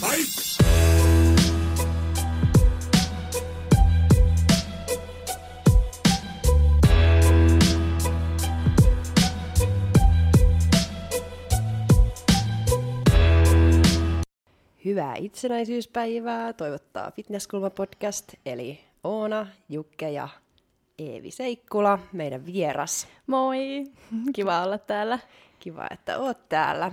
[0.00, 0.14] Hyvää
[15.16, 20.28] itsenäisyyspäivää toivottaa Fitnesskulma podcast, eli Oona, Jukke ja
[20.98, 23.08] Eevi Seikkula, meidän vieras.
[23.26, 23.84] Moi!
[24.32, 25.18] Kiva olla täällä.
[25.58, 26.92] Kiva, että oot täällä.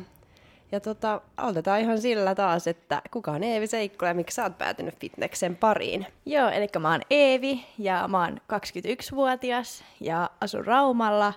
[0.71, 4.57] Ja tota, aloitetaan ihan sillä taas, että kuka on Eevi Seikkula ja miksi sä oot
[4.57, 6.07] päätynyt fitneksen pariin?
[6.25, 11.33] Joo, eli mä oon Eevi ja mä oon 21-vuotias ja asun Raumalla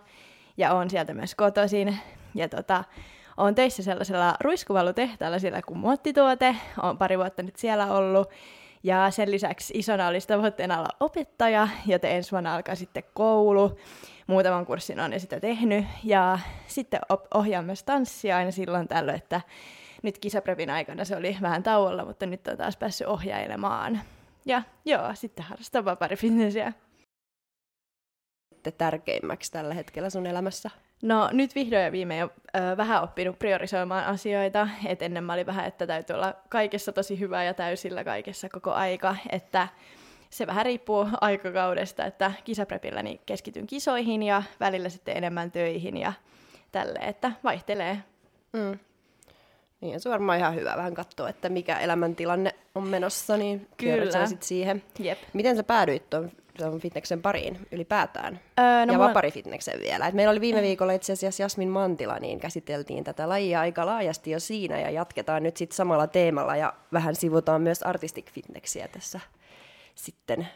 [0.57, 1.99] ja oon sieltä myös kotoisin.
[2.35, 2.85] Ja tota,
[3.37, 6.57] oon töissä sellaisella ruiskuvallutehtaalla siellä kuin muottituote.
[6.83, 8.29] Oon pari vuotta nyt siellä ollut.
[8.83, 13.79] Ja sen lisäksi isona olisi tavoitteena olla opettaja, joten ensi vuonna alkaa sitten koulu.
[14.29, 15.85] Muutaman kurssin on jo sitä tehnyt.
[16.05, 17.01] Ja sitten
[17.35, 19.41] ohjaan myös tanssia aina silloin tällöin, että
[20.03, 24.01] nyt kisaprepin aikana se oli vähän tauolla, mutta nyt on taas päässyt ohjailemaan.
[24.47, 26.73] Ja joo, sitten harrastan vaparifitnessiä.
[28.79, 30.71] Tärkeimmäksi tällä hetkellä sun elämässä?
[31.03, 34.69] No nyt vihdoin ja viimein jo ö, vähän oppinut priorisoimaan asioita.
[34.87, 38.73] Et ennen mä olin vähän, että täytyy olla kaikessa tosi hyvää ja täysillä kaikessa koko
[38.73, 39.17] aika.
[39.31, 39.69] Että
[40.31, 46.13] se vähän riippuu aikakaudesta, että kisaprepillä niin keskityn kisoihin ja välillä sitten enemmän töihin ja
[46.73, 47.99] tälle, että vaihtelee.
[48.53, 48.79] Mm.
[49.81, 54.27] Niin, se on varmaan ihan hyvä vähän katsoa, että mikä elämäntilanne on menossa, niin Kyllä.
[54.27, 54.83] sit siihen.
[54.99, 55.19] Jep.
[55.33, 56.31] Miten sä päädyit tuon
[56.81, 58.41] fitneksen pariin ylipäätään?
[58.61, 59.09] Öö, no ja mulla...
[59.09, 60.07] vaparifitneksen vielä.
[60.07, 64.31] Et meillä oli viime viikolla itse asiassa Jasmin Mantila, niin käsiteltiin tätä lajia aika laajasti
[64.31, 69.21] jo siinä ja jatketaan nyt sitten samalla teemalla ja vähän sivutaan myös artistic fitneksiä tässä
[69.99, 70.49] sitten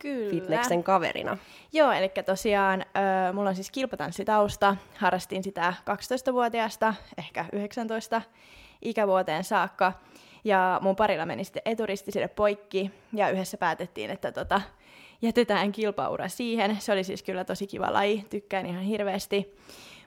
[0.00, 0.30] Kyllä.
[0.30, 1.38] fitneksen kaverina.
[1.72, 4.76] Joo, eli tosiaan äh, mulla on siis kilpatanssitausta.
[4.96, 8.22] Harrastin sitä 12-vuotiaasta, ehkä 19
[8.82, 9.92] ikävuoteen saakka.
[10.44, 14.60] Ja mun parilla meni sitten eturisti sinne poikki, ja yhdessä päätettiin, että tota,
[15.22, 16.76] jätetään kilpaura siihen.
[16.80, 19.56] Se oli siis kyllä tosi kiva laji, tykkään ihan hirveästi.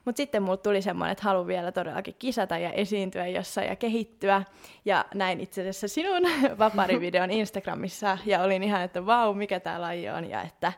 [0.06, 4.44] Mutta sitten mulle tuli semmoinen, että haluan vielä todellakin kisata ja esiintyä jossain ja kehittyä.
[4.86, 6.22] Ja näin itse asiassa sinun
[6.60, 10.74] vaparivideon Instagramissa ja olin ihan, että vau, mikä tämä laji on ja että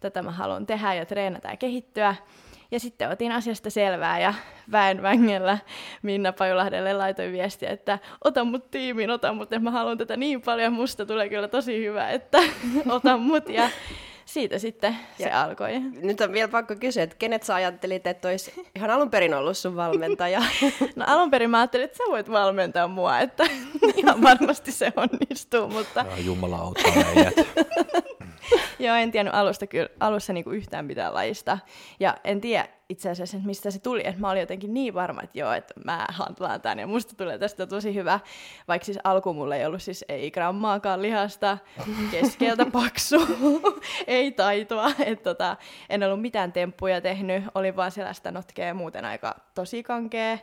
[0.00, 2.14] tätä mä haluan tehdä ja treenata ja kehittyä.
[2.70, 4.34] Ja sitten otin asiasta selvää ja
[4.72, 5.58] väen vängellä
[6.02, 10.42] Minna Pajulahdelle laitoin viestiä, että ota mut tiimiin, ota mut, että mä haluan tätä niin
[10.42, 12.38] paljon, musta tulee kyllä tosi hyvä, että
[12.88, 13.48] ota mut.
[13.48, 13.70] Ja
[14.36, 15.80] siitä sitten se ja alkoi.
[15.80, 19.58] Nyt on vielä pakko kysyä, että kenet sä ajattelit, että olisi ihan alun perin ollut
[19.58, 20.42] sun valmentaja?
[20.96, 23.44] no alun perin mä ajattelin, että sä voit valmentaa mua, että
[23.96, 26.04] ihan varmasti se onnistuu, mutta...
[26.16, 27.34] Ja Jumala auttaa meidät.
[28.78, 31.58] Joo, en tiennyt alusta kyllä, alussa niinku yhtään mitään lajista.
[32.00, 34.06] Ja en tiedä itse asiassa, että mistä se tuli.
[34.06, 37.38] Että mä olin jotenkin niin varma, että joo, että mä handlaan tämän ja musta tulee
[37.38, 38.20] tästä tosi hyvä.
[38.68, 41.58] Vaikka siis alku mulla ei ollut siis ei grammaakaan lihasta,
[42.10, 43.16] keskeltä paksu,
[44.06, 44.90] ei taitoa.
[44.98, 45.56] Että tota,
[45.88, 50.38] en ollut mitään temppuja tehnyt, oli vaan sellaista notkea muuten aika tosi kankea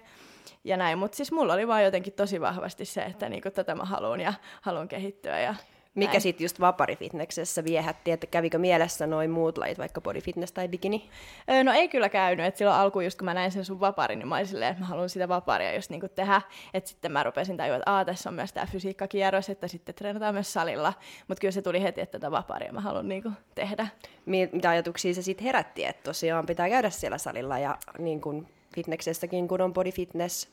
[0.64, 0.98] ja näin.
[0.98, 4.34] Mutta siis mulla oli vaan jotenkin tosi vahvasti se, että niinku tätä mä haluan ja
[4.62, 5.56] haluan kehittyä ja
[5.96, 11.10] mikä sitten just vaparifitneksessä viehätti, että kävikö mielessä noin muut lajit, vaikka bodyfitness tai bikini?
[11.50, 14.20] Öö, no ei kyllä käynyt, että silloin alkuun just kun mä näin sen sun vaparin,
[14.20, 16.42] niin mä olin silleen, että mä haluan sitä vaparia just niinku tehdä.
[16.74, 20.34] Että sitten mä rupesin tajua, että Aa, tässä on myös tämä fysiikkakierros, että sitten treenataan
[20.34, 20.94] myös salilla.
[21.28, 23.88] Mutta kyllä se tuli heti, että tätä vaparia mä haluan niinku tehdä.
[24.26, 29.48] Mitä ajatuksia se sitten herätti, että tosiaan pitää käydä siellä salilla ja niin kuin fitneksessäkin,
[29.48, 30.48] kun on bodyfitness,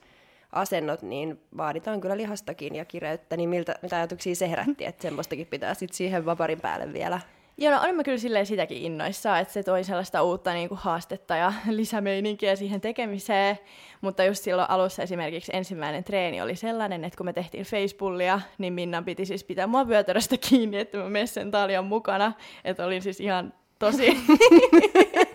[0.53, 5.47] asennot, niin vaaditaan kyllä lihastakin ja kireyttä, niin miltä, mitä ajatuksia se herätti, että semmoistakin
[5.47, 7.21] pitää sitten siihen vaparin päälle vielä
[7.62, 10.78] Joo, no olin mä kyllä silleen sitäkin innoissa, että se toi sellaista uutta niin kuin
[10.78, 13.59] haastetta ja lisämeininkiä siihen tekemiseen.
[14.00, 18.72] Mutta just silloin alussa esimerkiksi ensimmäinen treeni oli sellainen, että kun me tehtiin Facebookia, niin
[18.72, 22.33] Minnan piti siis pitää mua vyötäröstä kiinni, että mä menen sen taljan mukana.
[22.65, 24.06] Että olin siis ihan tosi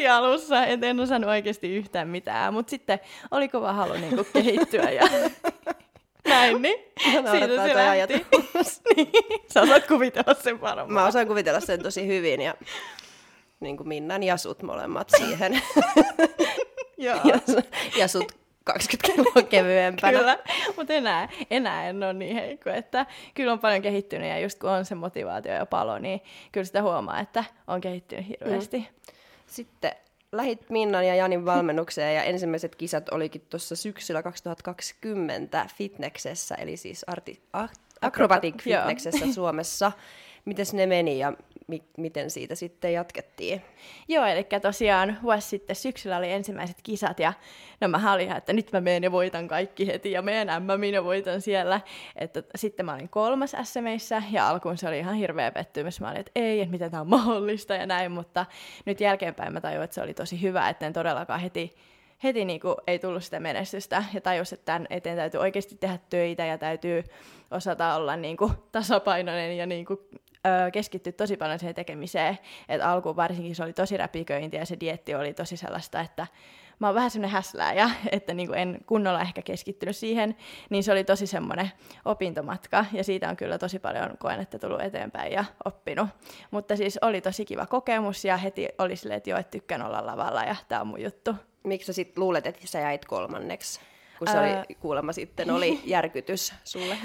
[0.00, 3.00] tosi alussa, että en osannut oikeasti yhtään mitään, mutta sitten
[3.30, 5.02] oli kova halu niin kuin kehittyä ja
[6.28, 6.78] näin, niin
[7.30, 8.14] siitä se lähti.
[8.96, 9.08] niin.
[9.52, 10.92] Sä osaat kuvitella sen varmaan.
[10.92, 12.54] Mä osaan kuvitella sen tosi hyvin ja
[13.60, 15.52] niin kuin Minnan ja sut molemmat siihen.
[16.98, 17.20] Joo.
[17.24, 17.40] ja,
[17.96, 18.32] ja sut
[18.64, 20.18] 20 kiloa kevyempänä.
[20.18, 20.38] kyllä,
[20.76, 24.70] mutta enää, enää en ole niin heikko, että kyllä on paljon kehittynyt ja just kun
[24.70, 26.20] on se motivaatio ja palo, niin
[26.52, 28.78] kyllä sitä huomaa, että on kehittynyt hirveästi.
[28.78, 29.19] Mm.
[29.50, 29.92] Sitten
[30.32, 37.04] lähit Minnan ja Janin valmennukseen ja ensimmäiset kisat olikin tuossa syksyllä 2020 Fitneksessä, eli siis
[37.06, 37.68] arti, a,
[38.00, 39.92] Acrobatic Fitneksessä Suomessa.
[40.44, 41.32] Miten ne meni ja
[41.70, 43.62] mi- miten siitä sitten jatkettiin?
[44.08, 47.32] Joo, eli tosiaan vuosi sitten syksyllä oli ensimmäiset kisat ja
[47.80, 51.04] no mä ihan, että nyt mä menen ja voitan kaikki heti ja menen mä minä
[51.04, 51.80] voitan siellä.
[52.16, 56.00] Että sitten mä olin kolmas SMeissä ja alkuun se oli ihan hirveä pettymys.
[56.00, 58.46] Mä olin, että ei, että miten tämä on mahdollista ja näin, mutta
[58.84, 61.76] nyt jälkeenpäin mä tajuin, että se oli tosi hyvä, että en todellakaan heti
[62.22, 65.98] heti niin kuin ei tullut sitä menestystä ja tajus, että tämän eteen täytyy oikeasti tehdä
[66.10, 67.04] töitä ja täytyy
[67.50, 70.00] osata olla niin kuin tasapainoinen ja niin kuin,
[70.46, 72.38] ö, keskittyä tosi paljon siihen tekemiseen.
[72.68, 76.26] Et alkuun varsinkin se oli tosi räpiköintiä ja se dietti oli tosi sellaista, että
[76.78, 80.36] mä oon vähän semmoinen häslääjä, että niin en kunnolla ehkä keskittynyt siihen,
[80.70, 81.70] niin se oli tosi semmoinen
[82.04, 86.08] opintomatka, ja siitä on kyllä tosi paljon koen, että tullut eteenpäin ja oppinut.
[86.50, 90.06] Mutta siis oli tosi kiva kokemus, ja heti oli silleen, että joo, että tykkään olla
[90.06, 91.34] lavalla, ja tämä on mun juttu
[91.64, 93.80] miksi sä sitten luulet, että sä jäit kolmanneksi?
[94.20, 96.96] Kun se oli kuulemma sitten oli järkytys sulle?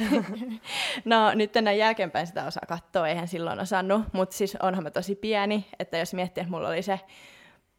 [1.05, 5.15] no nyt näin jälkeenpäin sitä osaa katsoa, eihän silloin osannut, mutta siis onhan mä tosi
[5.15, 6.99] pieni, että jos miettii, että mulla oli se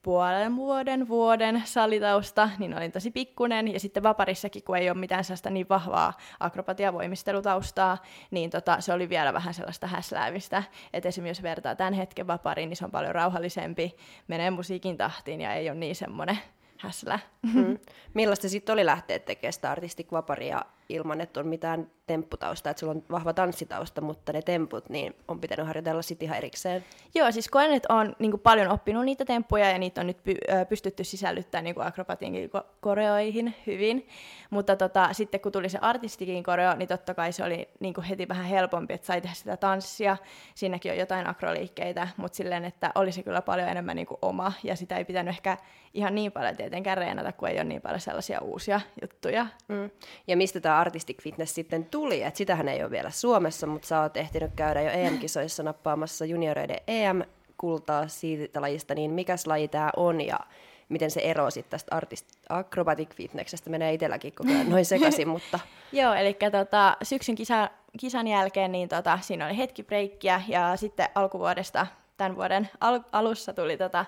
[0.07, 3.73] puolen vuoden, vuoden salitausta, niin olin tosi pikkunen.
[3.73, 7.99] Ja sitten vaparissakin, kun ei ole mitään sellaista niin vahvaa akrobatiavoimistelutaustaa,
[8.31, 10.63] niin tota, se oli vielä vähän sellaista häsläämistä.
[10.93, 13.97] Että esimerkiksi jos vertaa tämän hetken vapariin, niin se on paljon rauhallisempi,
[14.29, 16.39] menee musiikin tahtiin ja ei ole niin semmoinen
[16.79, 17.19] häslä.
[17.55, 17.79] Mm.
[18.15, 22.93] Millaista sitten oli lähteä tekemään sitä artistic vaparia ilman, että on mitään tempputausta, että sulla
[22.93, 26.85] on vahva tanssitausta, mutta ne temput, niin on pitänyt harjoitella sitten ihan erikseen.
[27.15, 30.65] Joo, siis koen, että on niin paljon oppinut niitä temppuja ja niitä on nyt py-
[30.69, 32.51] pystytty sisällyttämään niin akrobatiinkin
[32.81, 34.09] koreoihin hyvin,
[34.51, 38.29] mutta tota, sitten kun tuli se artistikin koreo, niin totta kai se oli niin heti
[38.29, 40.17] vähän helpompi, että sai tehdä sitä tanssia,
[40.55, 44.77] siinäkin on jotain akroliikkeitä, mutta silleen, että oli se kyllä paljon enemmän niin oma ja
[44.77, 45.57] sitä ei pitänyt ehkä
[45.95, 49.47] ihan niin paljon tietenkään reenata, kun ei ole niin paljon sellaisia uusia juttuja.
[49.69, 49.91] Mm.
[50.27, 54.01] Ja mistä tämä Artistic Fitness sitten tuli, että sitähän ei ole vielä Suomessa, mutta sä
[54.01, 60.21] oot ehtinyt käydä jo EM-kisoissa nappaamassa junioreiden EM-kultaa siitä lajista, niin mikäs laji tämä on
[60.21, 60.41] ja
[60.89, 65.59] miten se eroaa sitten tästä artist, acrobatic fitnessstä, menee itselläkin koko ajan noin sekaisin, mutta...
[65.93, 67.71] Joo, eli tota, syksyn kisa,
[68.01, 71.87] kisan jälkeen niin tota, siinä oli hetki breikkiä ja sitten alkuvuodesta
[72.17, 74.05] tämän vuoden al- alussa tuli tota,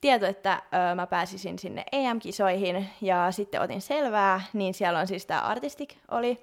[0.00, 0.62] tieto, että
[0.92, 5.94] ö, mä pääsisin sinne EM-kisoihin ja sitten otin selvää, niin siellä on siis tämä Artistic
[6.10, 6.38] oli.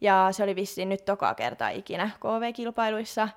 [0.00, 3.28] Ja se oli vissiin nyt tokaa kertaa ikinä KV-kilpailuissa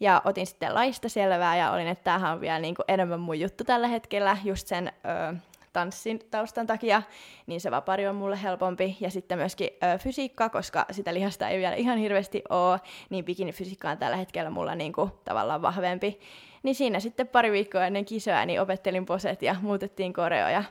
[0.00, 3.40] ja otin sitten laista selvää ja olin, että tämähän on vielä niin kuin enemmän mun
[3.40, 4.92] juttu tällä hetkellä just sen
[5.32, 5.34] ö,
[5.72, 7.02] tanssin taustan takia,
[7.46, 8.96] niin se vapari on mulle helpompi.
[9.00, 12.80] Ja sitten myöskin ö, fysiikka, koska sitä lihasta ei vielä ihan hirveästi ole,
[13.10, 16.20] niin bikinifysiikka on tällä hetkellä mulla niin kuin, tavallaan vahvempi.
[16.62, 20.64] Niin siinä sitten pari viikkoa ennen kisoja niin opettelin poset ja muutettiin koreo ja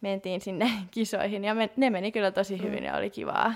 [0.00, 1.44] mentiin sinne kisoihin.
[1.44, 3.54] Ja me, ne meni kyllä tosi hyvin ja oli kivaa.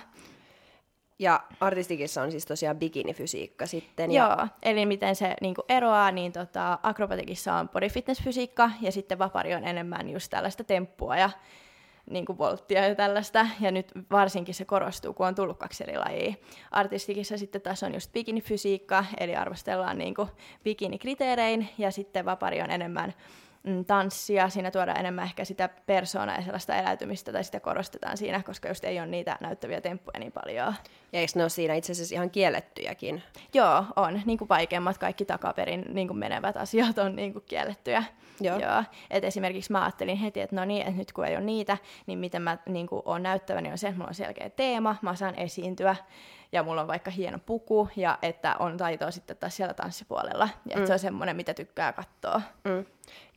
[1.22, 4.12] Ja artistikissa on siis tosiaan bikinifysiikka sitten.
[4.12, 4.36] Ja...
[4.38, 9.18] Joo, eli miten se niin eroaa, niin tota, akrobatikissa on body fitness fysiikka ja sitten
[9.18, 11.30] vapari on enemmän just tällaista temppua ja
[12.10, 15.98] niin kuin volttia ja tällaista, ja nyt varsinkin se korostuu, kun on tullut kaksi eri
[15.98, 16.34] lajia.
[16.70, 20.28] Artistikissa sitten taas on just bikinifysiikka, eli arvostellaan niin kuin
[20.64, 23.14] bikinikriteerein, ja sitten vapari on enemmän
[23.62, 28.42] mm, tanssia, siinä tuodaan enemmän ehkä sitä persoonaa ja sellaista eläytymistä, tai sitä korostetaan siinä,
[28.42, 30.74] koska just ei ole niitä näyttäviä temppuja niin paljon.
[31.12, 33.22] Ja eikö ne ole siinä itse asiassa ihan kiellettyjäkin?
[33.54, 34.20] Joo, on.
[34.24, 38.04] Niin kuin vaikeimmat kaikki takaperin niin kuin menevät asiat on niin kuin kiellettyjä.
[38.40, 38.58] Joo.
[38.58, 38.84] Joo.
[39.10, 42.18] Et esimerkiksi mä ajattelin heti, että no niin, että nyt kun ei ole niitä, niin
[42.18, 45.14] miten mä niin kuin olen näyttävä, niin on se, että mulla on selkeä teema, mä
[45.14, 45.96] saan esiintyä
[46.52, 50.48] ja mulla on vaikka hieno puku ja että on taitoa sitten taas siellä tanssipuolella.
[50.70, 50.86] Ja mm.
[50.86, 52.42] se on semmoinen, mitä tykkää katsoa.
[52.64, 52.86] Mm.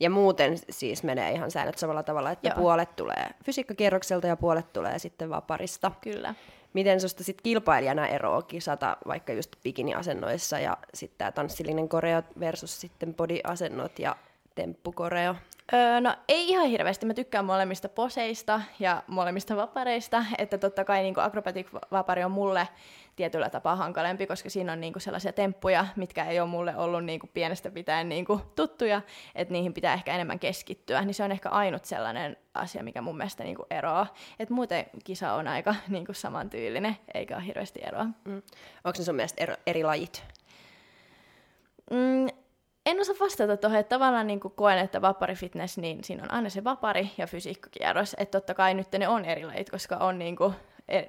[0.00, 2.56] Ja muuten siis menee ihan säännöt samalla tavalla, että Joo.
[2.56, 5.92] puolet tulee fysiikkakierrokselta ja puolet tulee sitten vaparista.
[6.00, 6.34] Kyllä.
[6.72, 12.80] Miten susta sitten kilpailijana eroaa kisata vaikka just bikiniasennoissa ja sitten tämä tanssillinen koreo versus
[12.80, 14.16] sitten body-asennot ja
[14.54, 15.34] temppukoreo?
[15.72, 17.06] Öö, no ei ihan hirveästi.
[17.06, 20.24] Mä tykkään molemmista poseista ja molemmista vapareista.
[20.38, 22.68] Että totta kai niin acrobatic vapari on mulle
[23.16, 27.26] tietyllä tapaa hankalempi, koska siinä on niinku sellaisia temppuja, mitkä ei ole mulle ollut niinku
[27.34, 29.02] pienestä pitäen niinku tuttuja,
[29.34, 31.02] että niihin pitää ehkä enemmän keskittyä.
[31.02, 34.14] Niin se on ehkä ainut sellainen asia, mikä mun mielestä niinku eroaa.
[34.38, 38.04] Et muuten kisa on aika niinku samantyylinen, eikä ole hirveästi eroa.
[38.04, 38.42] Mm.
[38.84, 40.24] Onko ne sun mielestä ero, eri lajit?
[41.90, 42.28] Mm,
[42.86, 46.64] en osaa vastata tuohon, että tavallaan niin koen, että vaparifitness, niin siinä on aina se
[46.64, 48.14] vapari ja fysiikkakierros.
[48.18, 50.54] Että totta kai nyt ne on eri lajit, koska on niin kuin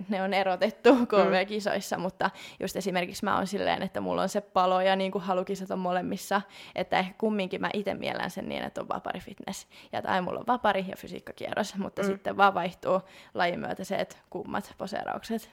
[0.10, 2.02] ne on erotettu KV-kisoissa, mm.
[2.02, 2.30] mutta
[2.60, 5.80] just esimerkiksi mä oon silleen, että mulla on se palo ja niin kuin halukisat on
[5.80, 6.42] molemmissa,
[6.76, 9.68] että ehkä kumminkin mä itse miellän sen niin, että on vapari fitness.
[9.92, 12.08] Ja tai mulla on vapari ja fysiikkakierros, mutta mm.
[12.08, 13.02] sitten vaan vaihtuu
[13.34, 15.52] lajin myötä se, että kummat poseeraukset.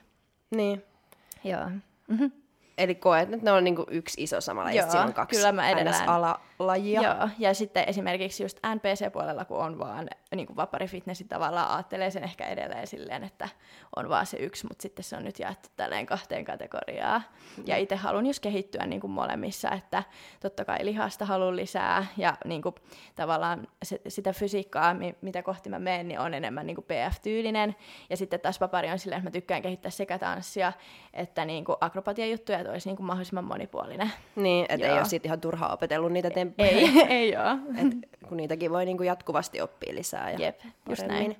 [0.55, 0.83] Niin.
[1.43, 1.69] Joo.
[2.07, 2.31] Mm-hmm.
[2.77, 5.69] Eli koet, että ne on niinku yksi iso samalla, ja siinä on kaksi kyllä mä
[5.69, 6.09] edelleen.
[6.09, 7.01] ala lajia.
[7.01, 12.11] Joo, ja sitten esimerkiksi just NPC-puolella, kun on vaan niin kuin vapari fitnessi tavallaan ajattelee
[12.11, 13.49] sen ehkä edelleen silleen, että
[13.95, 17.21] on vaan se yksi, mutta sitten se on nyt jaettu tälleen kahteen kategoriaan.
[17.57, 17.63] Mm.
[17.67, 20.03] Ja itse haluan just kehittyä niin kuin molemmissa, että
[20.39, 22.75] totta kai lihasta haluan lisää ja niin kuin,
[23.15, 27.75] tavallaan se, sitä fysiikkaa, mitä kohti mä menen, niin on enemmän niin kuin PF-tyylinen.
[28.09, 30.73] Ja sitten taas vapari on silleen, että mä tykkään kehittää sekä tanssia
[31.15, 34.11] että niin kuin akrobatia juttuja, että olisi niin kuin mahdollisimman monipuolinen.
[34.35, 36.69] Niin, että ei ole sitten ihan turhaa opetellut niitä temppuja.
[36.69, 37.57] Ei, ei ole.
[37.81, 40.31] Et, kun niitäkin voi niinku jatkuvasti oppia lisää.
[40.31, 40.59] Ja Jep,
[40.89, 41.35] just näin.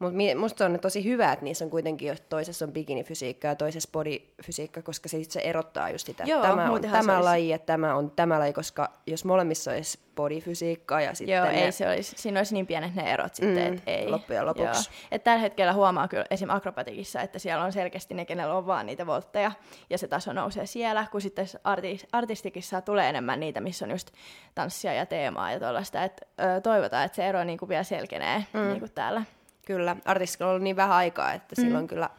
[0.00, 4.82] Mutta musta on tosi hyvä, että niissä on kuitenkin, toisessa on bikinifysiikka ja toisessa bodyfysiikka,
[4.82, 7.24] koska se itse erottaa just sitä, Joo, että tämä on tämä olisi...
[7.24, 11.64] laji ja tämä on tämä laji, koska jos molemmissa olisi bodyfysiikka ja sitten Joo, ne...
[11.64, 14.08] ei se olisi, siinä olisi niin pienet ne erot sitten, mm, että ei.
[14.08, 14.90] Loppujen lopuksi.
[15.12, 16.50] Et tällä hetkellä huomaa kyllä esim.
[16.50, 19.52] akrobatikissa, että siellä on selkeästi ne, kenellä on vaan niitä voltteja,
[19.90, 24.10] ja se taso nousee siellä, kun sitten arti, artistikissa tulee enemmän niitä, missä on just
[24.54, 26.26] tanssia ja teemaa ja tuollaista, että
[26.62, 28.60] toivotaan, että se ero niinku vielä selkenee mm.
[28.60, 29.22] niinku täällä.
[29.70, 31.64] Kyllä, artistilla on ollut niin vähän aikaa, että mm.
[31.64, 32.10] silloin kyllä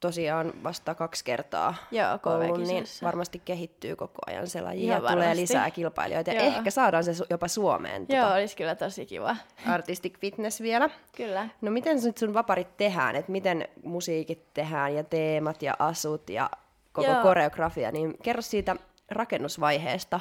[0.00, 5.36] tosiaan vasta kaksi kertaa Joo, ollut, niin varmasti kehittyy koko ajan se laji ja tulee
[5.36, 6.30] lisää kilpailijoita.
[6.30, 8.06] Ja ehkä saadaan se jopa Suomeen.
[8.08, 9.36] Joo, tota, olisi kyllä tosi kiva.
[9.66, 10.90] Artistic Fitness vielä.
[11.16, 11.48] Kyllä.
[11.60, 13.16] No miten nyt sun vaparit tehdään?
[13.16, 16.50] Et miten musiikit tehdään ja teemat ja asut ja
[16.92, 17.22] koko Joo.
[17.22, 17.92] koreografia?
[17.92, 18.76] Niin kerro siitä
[19.10, 20.20] rakennusvaiheesta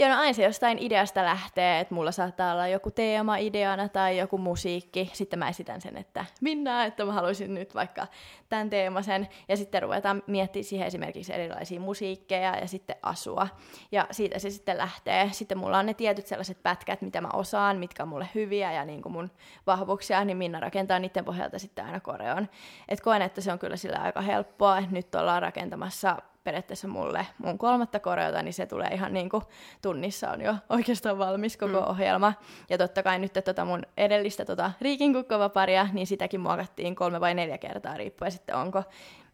[0.00, 4.18] Joo, no aina se jostain ideasta lähtee, että mulla saattaa olla joku teema ideana tai
[4.18, 5.10] joku musiikki.
[5.12, 8.06] Sitten mä esitän sen, että minä, että mä haluaisin nyt vaikka
[8.48, 9.28] tämän teemasen.
[9.48, 13.48] Ja sitten ruvetaan miettimään siihen esimerkiksi erilaisia musiikkeja ja sitten asua.
[13.92, 15.28] Ja siitä se sitten lähtee.
[15.32, 18.84] Sitten mulla on ne tietyt sellaiset pätkät, mitä mä osaan, mitkä on mulle hyviä ja
[18.84, 19.30] niin kuin mun
[19.66, 22.48] vahvuuksia, niin Minna rakentaa niiden pohjalta sitten aina koreon.
[22.88, 26.16] Et koen, että se on kyllä sillä aika helppoa, että nyt ollaan rakentamassa
[26.50, 29.42] periaatteessa mulle mun kolmatta koreota, niin se tulee ihan niin kuin
[29.82, 31.88] tunnissa on jo oikeastaan valmis koko mm.
[31.88, 32.32] ohjelma.
[32.70, 37.34] Ja totta kai nyt tota mun edellistä tota Riikin kukkovaparia, niin sitäkin muokattiin kolme vai
[37.34, 38.82] neljä kertaa riippuen sitten onko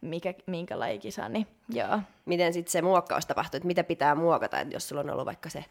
[0.00, 1.98] mikä, minkä lajikisa, niin joo.
[2.24, 5.50] Miten sitten se muokkaus tapahtuu, että mitä pitää muokata, että jos sulla on ollut vaikka
[5.50, 5.64] se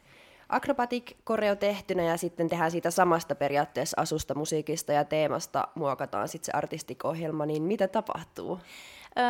[0.48, 6.46] akrobatik koreo tehtynä ja sitten tehdään siitä samasta periaatteessa asusta, musiikista ja teemasta muokataan sitten
[6.46, 8.60] se artistikohjelma, niin mitä tapahtuu?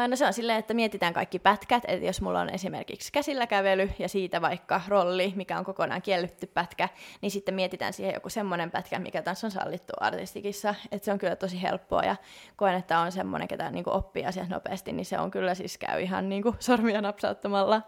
[0.08, 3.90] No se on silleen, että mietitään kaikki pätkät, että jos mulla on esimerkiksi käsillä kävely
[3.98, 6.88] ja siitä vaikka rolli, mikä on kokonaan kielletty pätkä,
[7.20, 11.18] niin sitten mietitään siihen joku semmoinen pätkä, mikä taas on sallittu artistikissa, että se on
[11.18, 12.16] kyllä tosi helppoa ja
[12.56, 16.00] koen, että on semmoinen, ketä niin oppii asiat nopeasti, niin se on kyllä siis käy
[16.00, 17.82] ihan niin kuin sormia napsauttamalla.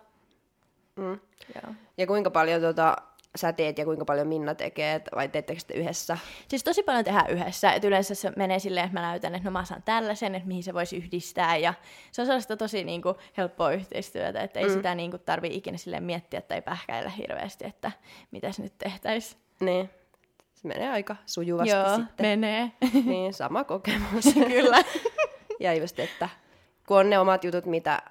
[0.97, 1.21] Mm.
[1.55, 1.75] Joo.
[1.97, 2.97] Ja kuinka paljon tota,
[3.37, 6.19] sä teet ja kuinka paljon Minna tekee, vai teettekö sitten yhdessä?
[6.49, 9.53] Siis tosi paljon tehdään yhdessä, että yleensä se menee silleen, että mä näytän, että no
[9.53, 11.75] mä saan tällaisen, että mihin se voisi yhdistää, ja
[12.13, 14.73] se on sellaista tosi niin kuin, helppoa yhteistyötä, että ei mm.
[14.73, 17.93] sitä niin kuin, tarvii ikinä silleen miettiä tai pähkäillä hirveästi, että
[18.31, 19.41] mitä se nyt tehtäisiin.
[19.61, 19.91] Niin.
[20.55, 22.27] Se menee aika sujuvasti Joo, sitten.
[22.27, 22.73] menee.
[23.05, 24.25] Niin, sama kokemus.
[24.55, 24.83] Kyllä.
[25.61, 26.29] ja just, että
[26.87, 28.03] kun on ne omat jutut, mitä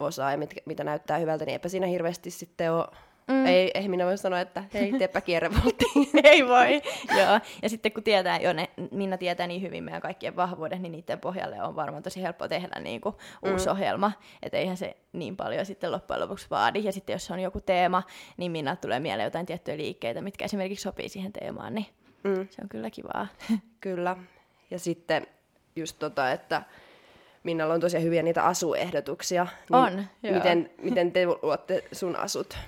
[0.00, 2.86] osaa ja mit, mitä näyttää hyvältä, niin eipä siinä hirveästi sitten ole
[3.28, 3.46] Mm.
[3.46, 6.08] Ei, ei minä voi sanoa, että hei, teepä kierrevolttiin.
[6.24, 6.82] ei voi,
[7.18, 7.40] joo.
[7.62, 11.20] Ja sitten kun tietää jo ne, Minna tietää niin hyvin meidän kaikkien vahvuudet, niin niiden
[11.20, 13.52] pohjalle on varmaan tosi helppo tehdä niin kuin mm.
[13.52, 14.12] uusi ohjelma.
[14.42, 16.84] Että eihän se niin paljon sitten loppujen lopuksi vaadi.
[16.84, 18.02] Ja sitten jos on joku teema,
[18.36, 21.86] niin Minna tulee mieleen jotain tiettyjä liikkeitä, mitkä esimerkiksi sopii siihen teemaan, niin
[22.24, 22.48] mm.
[22.50, 23.26] se on kyllä kivaa.
[23.80, 24.16] kyllä.
[24.70, 25.26] Ja sitten
[25.76, 26.62] just tota, että
[27.42, 29.46] Minnalla on tosiaan hyviä niitä asuehdotuksia.
[29.70, 30.34] Niin on, joo.
[30.34, 32.58] Miten, miten te luotte sun asut?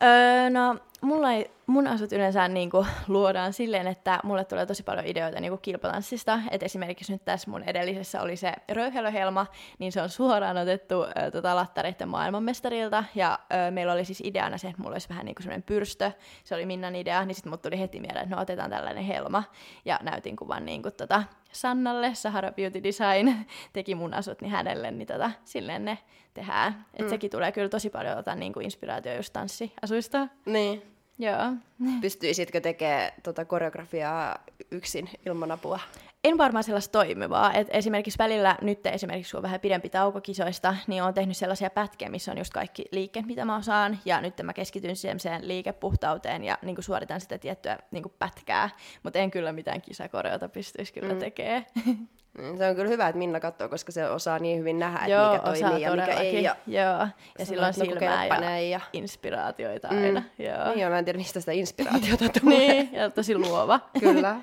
[0.00, 4.82] Öö, no, mulla ei, mun asut yleensä niin kuin, luodaan silleen, että mulle tulee tosi
[4.82, 6.40] paljon ideoita niin kuin kilpatanssista.
[6.50, 9.46] Et esimerkiksi nyt tässä mun edellisessä oli se Röyhelöhelma,
[9.78, 13.04] niin se on suoraan otettu ö, tota, lattareiden maailmanmestarilta.
[13.14, 13.38] Ja
[13.68, 16.12] ö, meillä oli siis ideana se, että mulla olisi vähän niin kuin semmoinen pyrstö.
[16.44, 19.42] Se oli Minnan idea, niin sitten mut tuli heti mieleen, että no otetaan tällainen helma.
[19.84, 21.22] Ja näytin kuvan niin kuin, tota,
[21.52, 23.34] Sannalle, Sahara Beauty Design
[23.72, 25.98] teki mun asut, niin hänelle, niin tota, silleen ne
[26.34, 26.86] tehdään.
[26.90, 27.08] Että mm.
[27.08, 30.28] sekin tulee kyllä tosi paljon ota niin kuin inspiraatio just tanssiasuista.
[30.46, 30.95] Niin.
[31.18, 31.52] Joo.
[32.00, 34.38] Pystyisitkö tekemään tota koreografiaa
[34.70, 35.80] yksin ilman apua?
[36.24, 37.52] En varmaan sellaista toimivaa.
[37.52, 41.70] Et esimerkiksi välillä, nyt esimerkiksi kun on vähän pidempi tauko kisoista, niin olen tehnyt sellaisia
[41.70, 43.98] pätkiä, missä on just kaikki liikkeet, mitä mä osaan.
[44.04, 48.70] Ja nyt mä keskityn siihen liikepuhtauteen ja niin suoritan sitä tiettyä niin pätkää.
[49.02, 51.18] Mutta en kyllä mitään kisakoreota pystyisi kyllä mm.
[51.18, 51.66] tekemään.
[52.38, 55.10] Mm, se on kyllä hyvä, että Minna katsoo, koska se osaa niin hyvin nähdä, että
[55.10, 56.42] Joo, mikä toimii ja mikä ei.
[56.42, 60.04] Ja, Joo, ja silloin silmää ja, ja inspiraatioita mm.
[60.04, 60.22] aina.
[60.38, 60.74] Joo.
[60.74, 62.58] Niin, mä en tiedä, mistä sitä inspiraatiota tulee.
[62.58, 63.80] niin, ja tosi luova.
[64.00, 64.36] kyllä.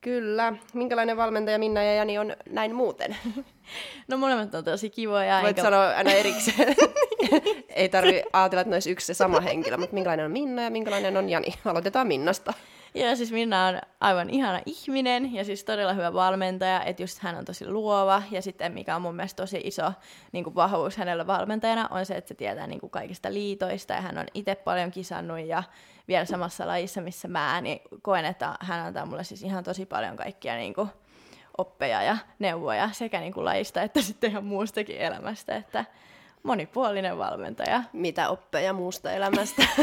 [0.00, 0.52] Kyllä.
[0.74, 3.16] Minkälainen valmentaja Minna ja Jani on näin muuten?
[4.08, 5.34] No molemmat on tosi kivoja.
[5.34, 5.62] Voit eikä...
[5.62, 6.76] sanoa aina erikseen.
[7.68, 10.70] Ei tarvi ajatella, että ne olisi yksi se sama henkilö, mutta minkälainen on Minna ja
[10.70, 11.54] minkälainen on Jani?
[11.64, 12.52] Aloitetaan Minnasta.
[12.94, 17.36] Ja siis Minna on aivan ihana ihminen ja siis todella hyvä valmentaja, että just hän
[17.36, 19.92] on tosi luova ja sitten mikä on mun mielestä tosi iso
[20.32, 24.00] niin kuin vahvuus hänellä valmentajana on se, että se tietää niin kuin kaikista liitoista ja
[24.00, 25.62] hän on itse paljon kisannut ja
[26.08, 30.16] vielä samassa lajissa, missä mä, niin koen, että hän antaa mulle siis ihan tosi paljon
[30.16, 30.88] kaikkia niin kuin
[31.58, 35.84] oppeja ja neuvoja sekä niin kuin lajista että sitten ihan muustakin elämästä, että
[36.42, 37.82] monipuolinen valmentaja.
[37.92, 39.62] Mitä oppeja muusta elämästä?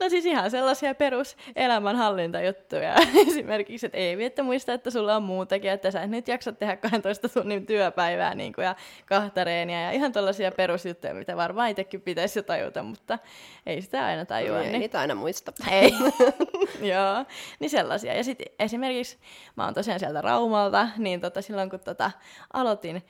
[0.00, 2.94] No siis ihan sellaisia peruselämänhallintajuttuja.
[3.28, 6.76] Esimerkiksi, että ei että muista, että sulla on muutakin, että sä et nyt jaksa tehdä
[6.76, 8.76] 12 tunnin työpäivää niin kuin, ja
[9.06, 13.18] kahta reeniä ja ihan tällaisia perusjuttuja, mitä varmaan itsekin pitäisi jo tajuta, mutta
[13.66, 14.58] ei sitä aina tajua.
[14.58, 14.80] Ei niin...
[14.80, 15.52] niitä aina muista.
[15.70, 15.92] Ei.
[16.92, 17.24] Joo,
[17.60, 18.16] niin sellaisia.
[18.16, 19.18] Ja sitten esimerkiksi,
[19.56, 22.10] mä oon tosiaan sieltä Raumalta, niin tota, silloin kun tota,
[22.52, 23.02] aloitin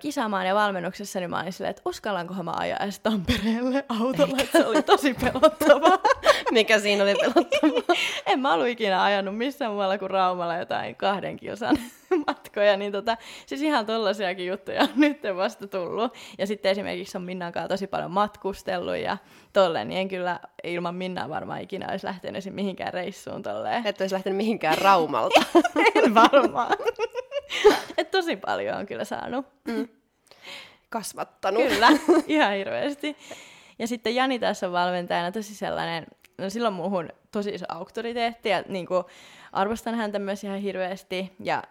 [0.00, 4.58] kisaamaan ja valmennuksessa, niin mä olin silleen, että uskallankohan mä ajaa edes Tampereelle autolla, että
[4.58, 5.98] se oli tosi pelottavaa.
[6.50, 7.96] Mikä siinä oli pelottavaa?
[8.26, 11.76] en mä ollut ikinä ajanut missään muualla kuin Raumalla jotain kahden kilsan
[12.26, 13.16] matkoja, niin tota,
[13.46, 16.14] siis ihan tollasiakin juttuja on nyt vasta tullut.
[16.38, 19.16] Ja sitten esimerkiksi on Minnan kanssa tosi paljon matkustellut ja
[19.52, 23.86] tolleen, niin en kyllä ilman Minnaa varmaan ikinä olisi lähtenyt mihinkään reissuun tolleen.
[23.86, 25.42] Et olisi lähtenyt mihinkään Raumalta.
[25.94, 26.76] en varmaan.
[27.98, 29.46] Et tosi paljon on kyllä saanut.
[29.68, 29.88] Mm.
[30.88, 31.62] Kasvattanut.
[31.62, 31.88] Kyllä,
[32.26, 33.16] ihan hirveästi.
[33.78, 36.06] Ja sitten Jani tässä on valmentajana tosi sellainen,
[36.38, 39.04] no silloin muuhun tosi iso auktoriteetti ja niin kuin,
[39.52, 41.62] arvostan häntä myös ihan hirveästi ja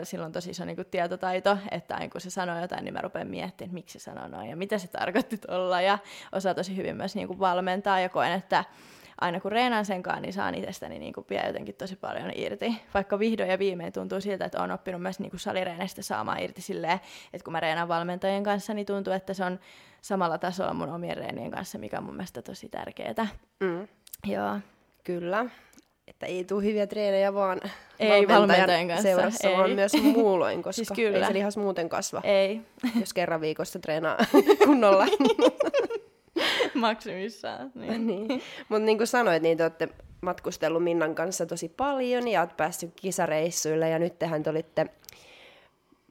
[0.00, 2.94] ö, silloin on tosi iso niin kuin, tietotaito, että aina kun se sanoo jotain, niin
[2.94, 5.98] mä rupean miettimään, että miksi se sanoo noin ja mitä se tarkoitti tuolla ja
[6.32, 8.64] osaa tosi hyvin myös niin kuin, valmentaa ja koen, että
[9.22, 12.74] aina kun reenaan senkaan, niin saan itsestäni niin kuin vielä jotenkin tosi paljon irti.
[12.94, 16.62] Vaikka vihdoin ja viimein tuntuu siltä, että olen oppinut myös niin kuin salireeneistä saamaan irti
[16.62, 17.00] silleen,
[17.32, 19.58] että kun mä reenaan valmentajien kanssa, niin tuntuu, että se on
[20.00, 23.26] samalla tasolla mun omien reenien kanssa, mikä on mun mielestä tosi tärkeää.
[23.60, 23.88] Mm.
[24.26, 24.58] Joo.
[25.04, 25.46] Kyllä.
[26.08, 27.60] Että ei tule hyviä treenejä vaan
[27.98, 29.02] ei valmentajan kanssa.
[29.02, 29.56] seurassa, ei.
[29.56, 31.18] vaan myös muulloin, koska siis kyllä.
[31.18, 32.20] ei se lihas muuten kasva.
[32.24, 32.60] Ei.
[33.00, 34.16] Jos kerran viikossa treenaa
[34.66, 35.06] kunnolla.
[36.80, 37.70] Maksimissaan.
[37.74, 38.06] Niin.
[38.06, 38.42] niin.
[38.68, 39.88] Mutta niin kuin sanoit, niin te olette
[40.20, 44.86] matkustellut Minnan kanssa tosi paljon ja olet päässyt kisareissuille ja nyt tehän te olitte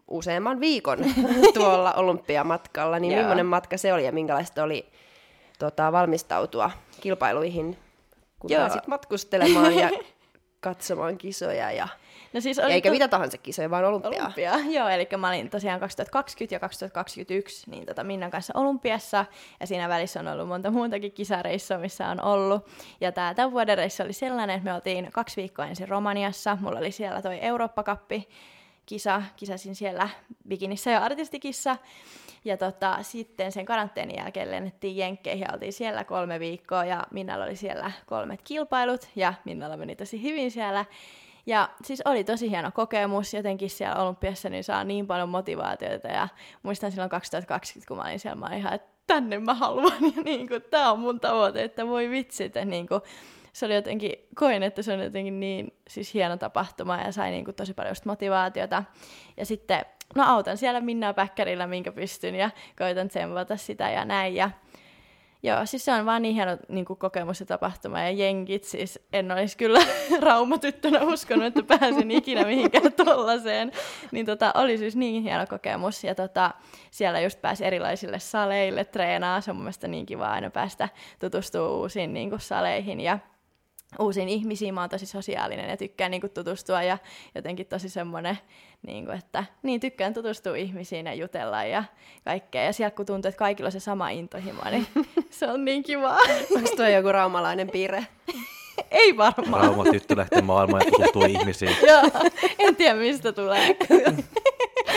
[0.08, 1.00] useamman viikon
[1.54, 3.00] tuolla olympiamatkalla.
[3.00, 4.92] Niin millainen matka se oli ja minkälaista oli
[5.60, 6.72] tota, valmistautua
[7.02, 7.78] kilpailuihin,
[8.40, 8.60] kun Joo.
[8.60, 9.90] pääsit matkustelemaan ja
[10.60, 11.88] katsomaan kisoja ja
[12.34, 12.94] No siis oli Eikä to...
[12.94, 14.24] mitä tahansa kisoja, vaan olympiaa.
[14.24, 19.26] Olympia, joo, eli mä olin tosiaan 2020 ja 2021 niin tota Minnan kanssa olympiassa,
[19.60, 22.68] ja siinä välissä on ollut monta muutakin kisareissua, missä on ollut.
[23.02, 26.80] Ja tää tämän vuoden reissu oli sellainen, että me oltiin kaksi viikkoa ensin Romaniassa, mulla
[26.80, 28.28] oli siellä toi Eurooppa-kappi,
[28.86, 30.10] kisa, kisasin siellä
[30.48, 31.78] bikinissä ja artistikissa.
[32.46, 37.46] Ja tota, sitten sen karanteenin jälkeen lennettiin Jenkkeihin ja oltiin siellä kolme viikkoa ja Minnalla
[37.46, 40.86] oli siellä kolmet kilpailut ja Minnalla meni tosi hyvin siellä.
[41.46, 46.28] Ja siis oli tosi hieno kokemus, jotenkin siellä olympiassa niin saa niin paljon motivaatiota ja
[46.64, 50.24] muistan silloin 2020, kun mä olin siellä, mä olin ihan, että tänne mä haluan ja
[50.24, 53.02] niin kuin, tää on mun tavoite, että voi vitsi, että niin kuin,
[53.54, 57.46] se oli jotenkin, koin, että se on jotenkin niin siis hieno tapahtuma ja sai niin
[57.46, 58.84] kuin, tosi paljon just motivaatiota.
[59.38, 64.36] Ja sitten, no autan siellä Minna Päkkärillä, minkä pystyn ja koitan tsempata sitä ja näin.
[64.36, 64.50] Ja
[65.44, 68.00] Joo, siis se on vaan niin hieno niin kuin kokemus ja tapahtuma.
[68.02, 69.80] Ja jenkit, siis en olisi kyllä
[70.22, 73.72] raumatyttönä uskonut, että pääsen ikinä mihinkään tollaiseen.
[74.12, 76.04] Niin tota, oli siis niin hieno kokemus.
[76.04, 76.52] Ja tota,
[76.92, 79.42] siellä just pääsi erilaisille saleille treenaa.
[79.42, 83.00] Se on mun mielestä niin kiva aina päästä tutustumaan uusiin niin kuin, saleihin.
[83.00, 83.20] Ja
[84.00, 84.74] uusiin ihmisiin.
[84.74, 86.98] Mä oon tosi sosiaalinen ja tykkään niin kuin, tutustua ja
[87.36, 88.38] jotenkin tosi semmoinen,
[88.88, 91.84] niin kuin, että niin tykkään tutustua ihmisiin ja jutella ja
[92.26, 92.64] kaikkea.
[92.64, 94.88] Ja sieltä kun tuntuu, että kaikilla on se sama intohimo, niin
[95.30, 96.18] se on niin kiva.
[96.56, 98.08] Onko tuo joku raumalainen piirre?
[98.92, 99.64] Ei varmaan.
[99.64, 101.76] Rauma tyttö lähtee maailmaan ja tutustuu ihmisiin.
[101.88, 102.02] Joo,
[102.60, 103.78] en tiedä mistä tulee.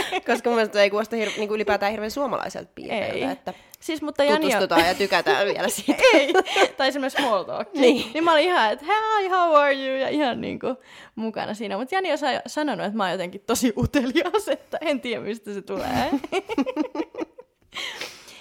[0.27, 4.25] Koska mun mielestä ei kuulosta hir- niin kuin ylipäätään hirveän suomalaiselta piirteeltä, että siis, mutta
[4.25, 4.87] Jani tutustutaan on...
[4.87, 6.03] ja tykätään vielä siitä.
[6.15, 6.33] ei,
[6.77, 7.69] tai semmoinen small talk.
[7.75, 8.11] Niin.
[8.15, 10.77] niin mä olin ihan, että hi, how are you, ja ihan niin kuin
[11.15, 11.79] mukana siinä.
[11.79, 15.63] Mutta Jani on sanonut, että mä oon jotenkin tosi utelias, että en tiedä mistä se
[15.63, 16.11] tulee.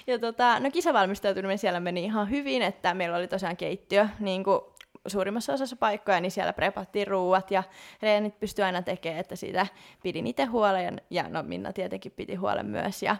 [0.07, 4.61] ja tota, no kisavalmistautuminen siellä meni ihan hyvin, että meillä oli tosiaan keittiö niin kuin
[5.07, 7.63] suurimmassa osassa paikkoja, niin siellä prepattiin ruuat ja
[8.01, 9.67] reenit pystyi aina tekemään, että siitä
[10.03, 13.03] pidin itse huolen ja no Minna tietenkin piti huolen myös.
[13.03, 13.15] Ja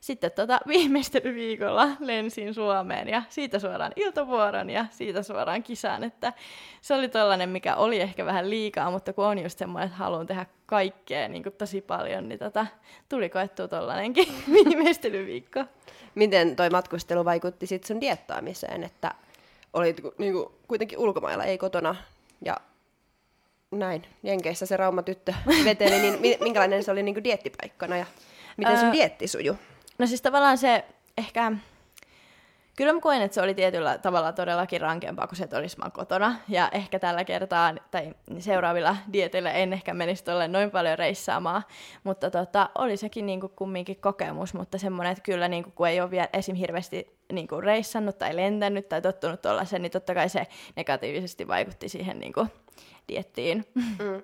[0.00, 6.32] sitten tota, viimeistelyviikolla lensin Suomeen ja siitä suoraan iltavuoron ja siitä suoraan kisaan, että
[6.80, 10.26] se oli tollainen, mikä oli ehkä vähän liikaa, mutta kun on just semmoinen, että haluan
[10.26, 12.66] tehdä kaikkea niin kuin tosi paljon, niin tota,
[13.08, 15.64] tuli koettua tollainenkin viimeistelyviikko.
[16.14, 19.14] Miten toi matkustelu vaikutti sitten sun diettaamiseen, että
[19.72, 21.96] olit niin kuin, kuitenkin ulkomailla, ei kotona,
[22.44, 22.56] ja
[23.70, 28.06] näin, Jenkeissä se raumatyttö veteli, niin minkälainen se oli niin kuin diettipaikkana ja
[28.56, 29.56] miten sun dietti sujui?
[29.98, 30.84] No siis tavallaan se
[31.18, 31.52] ehkä
[32.78, 35.90] Kyllä mä koen, että se oli tietyllä tavalla todellakin rankempaa kuin se, että olisi mä
[35.90, 36.34] kotona.
[36.48, 41.62] Ja ehkä tällä kertaa tai seuraavilla dieteillä en ehkä menisi tuolle noin paljon reissaamaan.
[42.04, 46.10] Mutta tota, oli sekin niinku kumminkin kokemus, mutta semmoinen, että kyllä niinku, kun ei ole
[46.10, 46.54] vielä esim.
[46.54, 52.18] hirveästi niinku reissannut tai lentänyt tai tottunut tuollaisen, niin totta kai se negatiivisesti vaikutti siihen
[52.18, 52.46] niinku
[53.08, 53.66] diettiin.
[53.74, 54.22] Mm.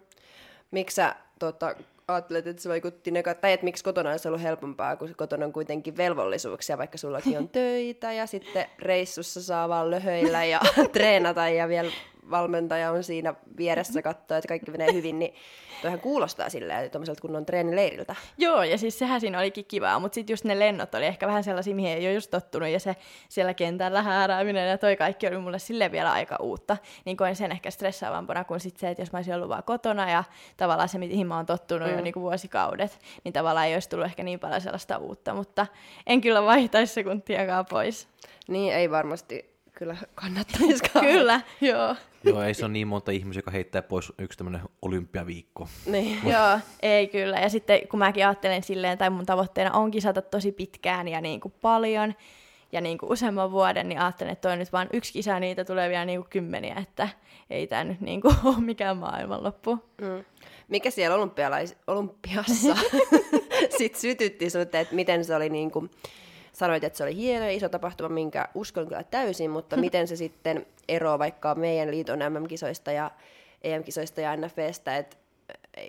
[0.70, 1.74] Miksi sä tota,
[2.08, 5.52] ajattelet, että se vaikutti nega- tai että miksi kotona olisi ollut helpompaa, kun kotona on
[5.52, 10.60] kuitenkin velvollisuuksia, vaikka sullakin on töitä ja sitten reissussa saa vaan löhöillä ja
[10.92, 11.90] treenata ja vielä
[12.30, 15.34] valmentaja on siinä vieressä katsoa, että kaikki menee hyvin, niin
[15.82, 18.14] toihan kuulostaa silleen tuommoiselta kunnon treenileiriltä.
[18.38, 21.44] Joo, ja siis sehän siinä olikin kivaa, mutta sitten just ne lennot oli ehkä vähän
[21.44, 22.96] sellaisia, mihin ei ole just tottunut, ja se
[23.28, 26.76] siellä kentällä häärääminen ja toi kaikki oli mulle sille vielä aika uutta.
[27.04, 30.10] Niin koin sen ehkä stressaavampana kuin sit se, että jos mä olisin ollut vaan kotona
[30.10, 30.24] ja
[30.56, 31.94] tavallaan se, mihin mä oon tottunut mm.
[31.94, 35.66] jo niin kuin vuosikaudet, niin tavallaan ei olisi tullut ehkä niin paljon sellaista uutta, mutta
[36.06, 38.08] en kyllä vaihtaisi sekuntiakaan pois.
[38.48, 41.06] Niin, ei varmasti kyllä kannattaisikaan.
[41.06, 41.96] kyllä, joo.
[42.24, 45.68] Joo, ei se ole niin monta ihmisiä, joka heittää pois yksi tämmöinen olympiaviikko.
[45.86, 46.18] Niin.
[46.24, 47.38] Joo, ei kyllä.
[47.38, 51.40] Ja sitten kun mäkin ajattelen silleen, tai mun tavoitteena on kisata tosi pitkään ja niin
[51.40, 52.14] kuin paljon,
[52.72, 55.88] ja niin kuin useamman vuoden, niin ajattelen, että toi nyt vaan yksi kisa, niitä tulee
[55.88, 57.08] vielä niin kuin kymmeniä, että
[57.50, 59.78] ei tämä nyt niin kuin ole mikään maailmanloppu.
[60.00, 60.24] Mm.
[60.68, 62.76] Mikä siellä olympialais- olympiassa
[63.78, 65.90] sitten sytytti sut, että miten se oli niin kuin
[66.54, 70.16] sanoit, että se oli hieno ja iso tapahtuma, minkä uskon kyllä täysin, mutta miten se
[70.16, 73.10] sitten eroaa vaikka meidän liiton MM-kisoista ja
[73.62, 75.16] EM-kisoista ja NFVstä, että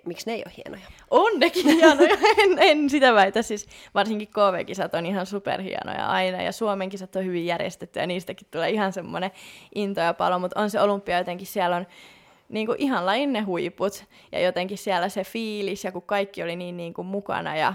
[0.04, 0.86] miksi ne ei ole hienoja?
[1.10, 3.42] On nekin hienoja, en, en sitä väitä.
[3.42, 8.48] Siis varsinkin KV-kisat on ihan superhienoja aina ja Suomen kisat on hyvin järjestetty ja niistäkin
[8.50, 9.30] tulee ihan semmoinen
[9.74, 11.86] into ja palo, mutta on se olympia jotenkin, siellä on
[12.48, 16.56] niin kuin ihan lain ne huiput ja jotenkin siellä se fiilis ja kun kaikki oli
[16.56, 17.74] niin, niin kuin mukana ja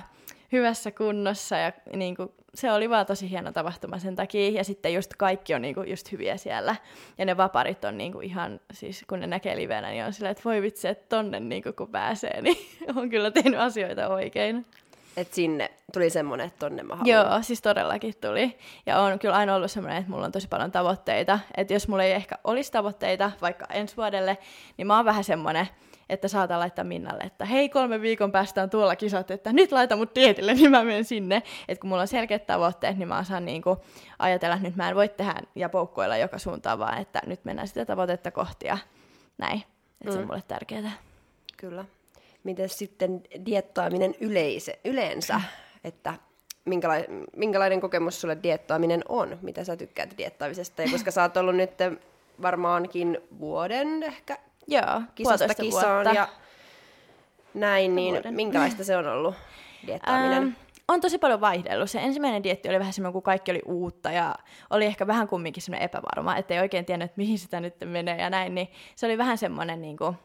[0.52, 4.50] hyvässä kunnossa ja niin kuin se oli vaan tosi hieno tapahtuma sen takia.
[4.50, 6.76] Ja sitten just kaikki on niinku just hyviä siellä.
[7.18, 10.44] Ja ne vaparit on niinku ihan, siis kun ne näkee livenä, niin on silleen, että
[10.46, 12.58] voi vitsi, että tonne niinku kun pääsee, niin
[12.96, 14.66] on kyllä tehnyt asioita oikein.
[15.18, 17.08] Että sinne tuli semmoinen, että tonne mä haluan.
[17.08, 18.58] Joo, siis todellakin tuli.
[18.86, 21.40] Ja on kyllä aina ollut semmoinen, että mulla on tosi paljon tavoitteita.
[21.58, 24.38] Että jos mulla ei ehkä olisi tavoitteita vaikka ensi vuodelle,
[24.78, 25.68] niin mä oon vähän semmoinen,
[26.12, 29.96] että saatan laittaa Minnalle, että hei kolme viikon päästä on tuolla kisat, että nyt laita
[29.96, 31.44] mut dietille, niin mä menen sinne.
[31.68, 33.78] Että kun mulla on selkeät tavoitteet, niin mä saan niinku
[34.20, 37.68] ajatella, että nyt mä en voi tehdä ja poukkoilla joka suuntaan, vaan että nyt mennään
[37.68, 38.78] sitä tavoitetta kohti ja
[39.38, 39.64] näin.
[40.02, 40.12] Että mm.
[40.12, 40.28] se on mm.
[40.28, 40.92] mulle tärkeää.
[41.58, 41.86] Kyllä.
[42.44, 45.42] Miten sitten diettaaminen yleise, yleensä,
[45.84, 46.14] että
[46.66, 49.40] minkälainen, minkälainen kokemus sulle diettaaminen on?
[49.42, 50.82] Mitä sä tykkäät diettaamisesta?
[50.82, 51.72] Ja koska sä oot ollut nyt
[52.42, 56.14] varmaankin vuoden ehkä Joo, kisasta kisaan vuotta.
[56.14, 56.28] ja
[57.54, 58.34] näin, niin Vuoden.
[58.34, 59.36] minkälaista se on ollut
[59.88, 60.44] diettaaminen?
[60.44, 60.52] Ähm,
[60.88, 61.90] on tosi paljon vaihdellut.
[61.90, 64.36] Se ensimmäinen dietti oli vähän semmoinen, kun kaikki oli uutta ja
[64.70, 68.30] oli ehkä vähän kumminkin semmoinen epävarma, ettei oikein tiennyt, että mihin sitä nyt menee ja
[68.30, 70.16] näin, niin se oli vähän semmoinen niin kuin,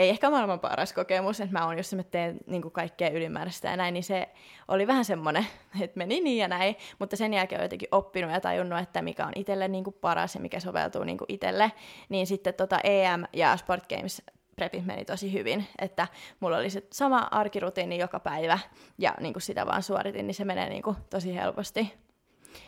[0.00, 3.76] ei ehkä maailman paras kokemus, että mä oon, jos mä teen niin kaikkea ylimääräistä ja
[3.76, 4.28] näin, niin se
[4.68, 5.46] oli vähän semmoinen,
[5.80, 9.26] että meni niin ja näin, mutta sen jälkeen on jotenkin oppinut ja tajunnut, että mikä
[9.26, 11.72] on itselle niin paras ja mikä soveltuu niin itselle,
[12.08, 14.22] niin sitten tota EM ja Sport Games
[14.56, 16.08] prepit meni tosi hyvin, että
[16.40, 18.58] mulla oli se sama arkirutiini joka päivä
[18.98, 21.92] ja niin kuin sitä vaan suoritin, niin se menee niin kuin tosi helposti.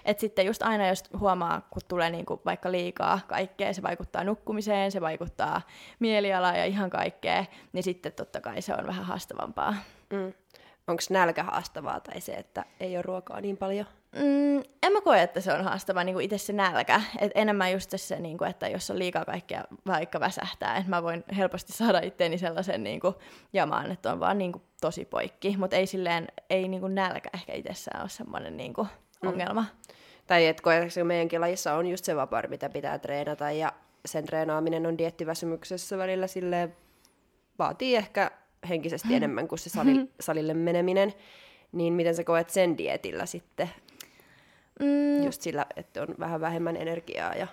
[0.04, 4.92] Et sitten just aina, jos huomaa, kun tulee niinku vaikka liikaa kaikkea, se vaikuttaa nukkumiseen,
[4.92, 5.60] se vaikuttaa
[5.98, 9.74] mielialaan ja ihan kaikkea, niin sitten totta kai se on vähän haastavampaa.
[10.12, 10.32] Mm.
[10.86, 13.86] Onko nälkä haastavaa tai se, että ei ole ruokaa niin paljon?
[14.16, 17.00] Mm, en mä koe, että se on haastavaa niin itse se nälkä.
[17.18, 21.02] Et enemmän just se, niin kuin, että jos on liikaa kaikkea vaikka väsähtää, että mä
[21.02, 23.14] voin helposti saada itteeni sellaisen niin kuin,
[23.52, 25.56] jamaan, että on vaan niin kuin, tosi poikki.
[25.56, 28.88] Mutta ei silleen, ei niin kuin, nälkä ehkä itsessään ole semmoinen niin kuin,
[29.22, 29.28] mm.
[29.28, 29.64] ongelma.
[30.26, 33.72] Tai että koetaanko meidänkin lajissa on just se vapaa, mitä pitää treenata ja
[34.06, 36.70] sen treenaaminen on diettiväsymyksessä välillä sille
[37.58, 38.30] vaatii ehkä
[38.68, 41.14] henkisesti enemmän kuin se sali, salille meneminen.
[41.72, 43.70] Niin miten sä koet sen dietillä sitten?
[44.80, 45.24] Mm.
[45.24, 47.46] Just sillä, että on vähän vähemmän energiaa ja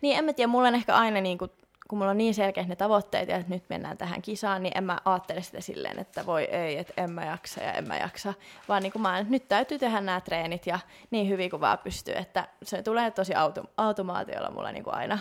[0.00, 1.50] Niin, en mä tiedä, mulla on ehkä aina niin kuin,
[1.92, 4.84] kun mulla on niin selkeät ne tavoitteet ja että nyt mennään tähän kisaan, niin en
[4.84, 8.34] mä ajattele sitä silleen, että voi ei, että en mä jaksa ja en mä jaksa.
[8.68, 10.78] Vaan niin kuin mä, nyt täytyy tehdä nämä treenit ja
[11.10, 15.18] niin hyvin kuin vaan pystyy, että se tulee tosi auto, automaatiolla mulla niin kuin aina,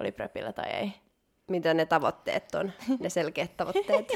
[0.00, 0.92] oli prepillä tai ei.
[1.50, 4.08] Mitä ne tavoitteet on, ne selkeät tavoitteet?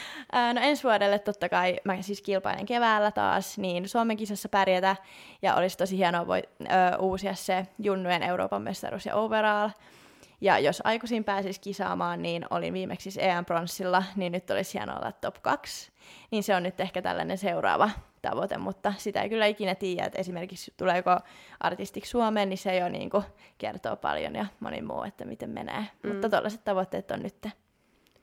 [0.54, 4.96] no ensi vuodelle totta kai, mä siis kilpailen keväällä taas, niin Suomen kisassa pärjätä,
[5.42, 9.70] ja olisi tosi hienoa voi, ö, uusia se junnujen Euroopan mestaruus ja overall.
[10.40, 15.12] Ja jos aikuisin pääsisi kisaamaan, niin olin viimeksi siis EM-pronssilla, niin nyt olisi hienoa olla
[15.12, 15.92] top 2.
[16.30, 17.90] Niin se on nyt ehkä tällainen seuraava
[18.22, 21.18] tavoite, mutta sitä ei kyllä ikinä tiedä, että esimerkiksi tuleeko
[21.60, 23.24] artistiksi Suomeen, niin se jo niin kuin
[23.58, 25.84] kertoo paljon ja moni muu, että miten menee.
[26.02, 26.12] Mm.
[26.12, 27.46] Mutta tällaiset tavoitteet on nyt.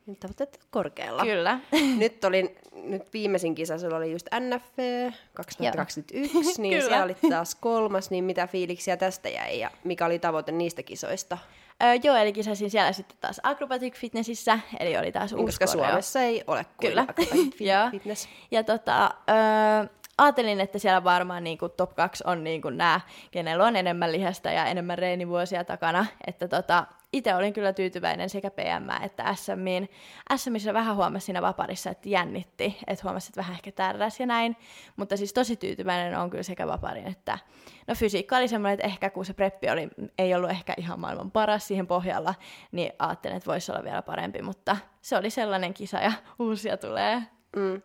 [0.06, 1.24] Nyt tavoitteet korkealla.
[1.24, 1.60] Kyllä.
[1.98, 8.10] nyt, olin, nyt viimeisin kisa, sulla oli just NFV 2021, niin siellä oli taas kolmas,
[8.10, 11.38] niin mitä fiiliksiä tästä jäi ja mikä oli tavoite niistä kisoista?
[11.84, 16.22] Öö, joo, eli kisasin siellä sitten taas Acrobatic Fitnessissä, eli oli taas uusi Koska Suomessa
[16.22, 17.02] ei ole kuin Kyllä.
[17.02, 17.58] Acrobatic
[17.92, 18.30] Fitness.
[18.52, 23.02] ja tota, öö, ajattelin, että siellä varmaan niin kuin top 2 on niin kuin nämä,
[23.32, 26.06] kenellä on enemmän lihasta ja enemmän reenivuosia takana.
[26.28, 29.90] Että tota, itse olin kyllä tyytyväinen sekä PM että SMiin.
[30.36, 34.58] SMissä vähän huomasi siinä vaparissa, että jännitti, että huomasi, että vähän ehkä tärräs ja näin.
[34.96, 37.40] Mutta siis tosi tyytyväinen on kyllä sekä vaparin että...
[37.88, 41.32] No fysiikka oli semmoinen, että ehkä kun se preppi oli, ei ollut ehkä ihan maailman
[41.32, 42.36] paras siihen pohjalla,
[42.72, 47.24] niin ajattelin, että voisi olla vielä parempi, mutta se oli sellainen kisa ja uusia tulee.
[47.56, 47.82] Mm.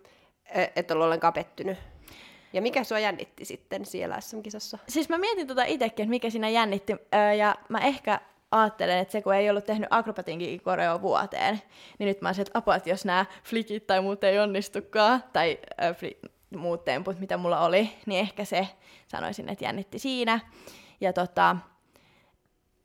[0.54, 1.78] E, et ollut ollenkaan pettynyt.
[2.52, 4.78] Ja mikä sua jännitti sitten siellä SM-kisassa?
[4.88, 9.12] Siis mä mietin tota itsekin, että mikä siinä jännitti, öö, ja mä ehkä ajattelen, että
[9.12, 11.62] se kun ei ollut tehnyt akrobatinkin koreo vuoteen,
[11.98, 15.58] niin nyt mä olisin, että apua, että jos nämä flikit tai muut ei onnistukaan, tai
[15.82, 18.68] äh, fli- muut temput, mitä mulla oli, niin ehkä se
[19.06, 20.40] sanoisin, että jännitti siinä.
[21.00, 21.56] Ja tota,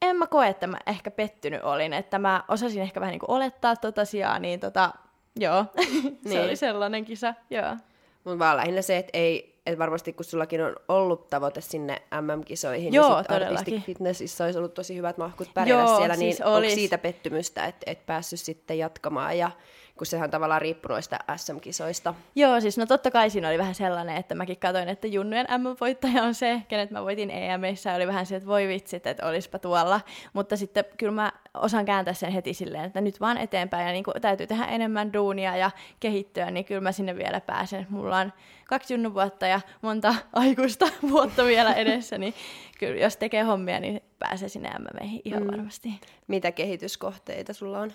[0.02, 3.32] en mä koe, että mä ehkä pettynyt olin, että mä osasin ehkä vähän niin kuin
[3.32, 4.92] olettaa tota sijaa, niin tota,
[5.36, 5.66] joo,
[6.24, 6.44] se niin.
[6.44, 7.78] oli sellainen kisa, joo.
[8.24, 12.84] Mutta vaan lähinnä se, että ei, että varmasti kun sullakin on ollut tavoite sinne MM-kisoihin,
[12.84, 16.48] niin Joo, niin Artistic Fitnessissä olisi ollut tosi hyvät mahkut pärjätä Joo, siellä, niin siis
[16.48, 19.38] onko siitä pettymystä, että et päässyt sitten jatkamaan?
[19.38, 19.52] Ja
[19.98, 22.14] kun sehän tavallaan riippuu noista SM-kisoista.
[22.36, 26.24] Joo, siis no totta kai siinä oli vähän sellainen, että mäkin katsoin, että Junnujen M-voittaja
[26.24, 30.02] on se, kenet mä voitin EMissä, oli vähän se, että voi vitsit, että olispa tuolla,
[30.34, 34.04] mutta sitten kyllä mä osaan kääntää sen heti silleen, että nyt vaan eteenpäin ja niin
[34.04, 37.88] kuin täytyy tehdä enemmän duunia ja kehittyä, niin kyllä mä sinne vielä pääsen.
[37.90, 38.34] Mulla on
[38.68, 42.34] kaksi junnu vuotta ja monta aikuista vuotta vielä edessä, niin
[42.80, 45.52] kyllä jos tekee hommia, niin pääsee sinne MMEihin ihan mm.
[45.52, 45.90] varmasti.
[46.28, 47.92] Mitä kehityskohteita sulla on?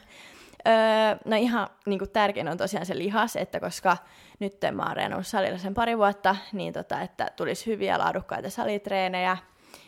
[0.66, 3.96] Öö, no ihan niin kuin tärkein on tosiaan se lihas, että koska
[4.38, 9.36] nyt mä oon reenannut salilla sen pari vuotta, niin tota, että tulisi hyviä laadukkaita salitreenejä,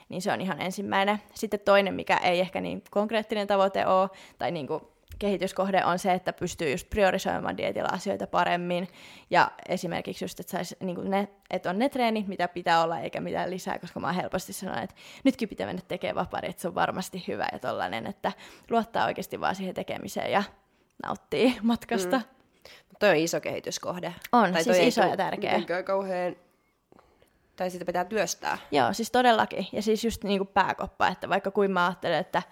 [0.09, 1.19] niin se on ihan ensimmäinen.
[1.35, 4.83] Sitten toinen, mikä ei ehkä niin konkreettinen tavoite ole, tai niin kuin
[5.19, 8.89] kehityskohde on se, että pystyy just priorisoimaan dietillä asioita paremmin.
[9.31, 13.21] Ja esimerkiksi just, että, sais, niin ne, että on ne treenit, mitä pitää olla, eikä
[13.21, 16.75] mitään lisää, koska mä helposti sanon, että nytkin pitää mennä tekemään vapari, että se on
[16.75, 18.33] varmasti hyvä ja tollainen, että
[18.71, 20.43] luottaa oikeasti vaan siihen tekemiseen ja
[21.03, 22.17] nauttii matkasta.
[22.17, 22.25] Mm.
[22.99, 24.15] Toi on iso kehityskohde.
[24.33, 25.63] On, tai siis iso ja tärkeä.
[25.85, 26.37] kauhean
[27.61, 28.59] tai sitä pitää työstää.
[28.71, 29.67] Joo, siis todellakin.
[29.73, 32.43] Ja siis just niin kuin pääkoppa, että vaikka kuin mä ajattelen, että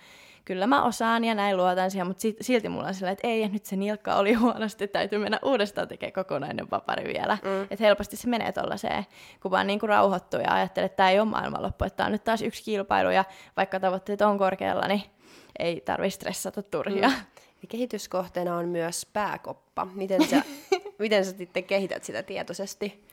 [0.44, 3.64] kyllä mä osaan ja näin luotan siihen, mutta silti mulla on sellainen, että ei, nyt
[3.64, 7.38] se nilkka oli huonosti, täytyy mennä uudestaan tekemään kokonainen vapari vielä.
[7.44, 7.62] Mm.
[7.62, 9.06] Että helposti se menee tuollaiseen,
[9.42, 12.12] kun vaan niin kuin rauhoittuu ja ajattelee, että tämä ei ole maailmanloppu, että tämä on
[12.12, 13.24] nyt taas yksi kilpailu ja
[13.56, 15.02] vaikka tavoitteet on korkealla, niin
[15.58, 17.08] ei tarvitse stressata turhia.
[17.08, 17.14] Mm.
[17.62, 19.85] Ja kehityskohteena on myös pääkoppa.
[19.85, 20.42] Miten sä,
[20.99, 23.05] miten sä sitten kehität sitä tietoisesti?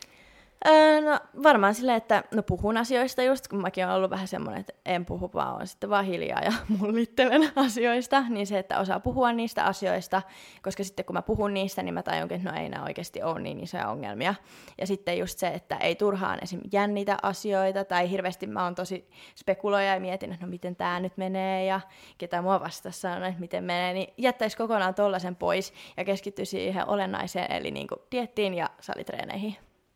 [1.01, 4.73] No varmaan silleen, että no puhun asioista just, kun mäkin olen ollut vähän semmoinen, että
[4.85, 9.31] en puhu vaan, on sitten vaan hiljaa ja mullittelen asioista, niin se, että osaa puhua
[9.31, 10.21] niistä asioista,
[10.61, 13.39] koska sitten kun mä puhun niistä, niin mä tajunkin, että no ei nämä oikeasti ole
[13.39, 14.35] niin isoja ongelmia.
[14.77, 16.61] Ja sitten just se, että ei turhaan esim.
[16.71, 21.17] jännitä asioita, tai hirveästi mä oon tosi spekuloja ja mietin, että no miten tämä nyt
[21.17, 21.81] menee, ja
[22.17, 26.89] ketä mua vastassa on, että miten menee, niin jättäisi kokonaan tollasen pois ja keskittyisi siihen
[26.89, 29.55] olennaiseen, eli niin kuin diettiin ja salitreeneihin.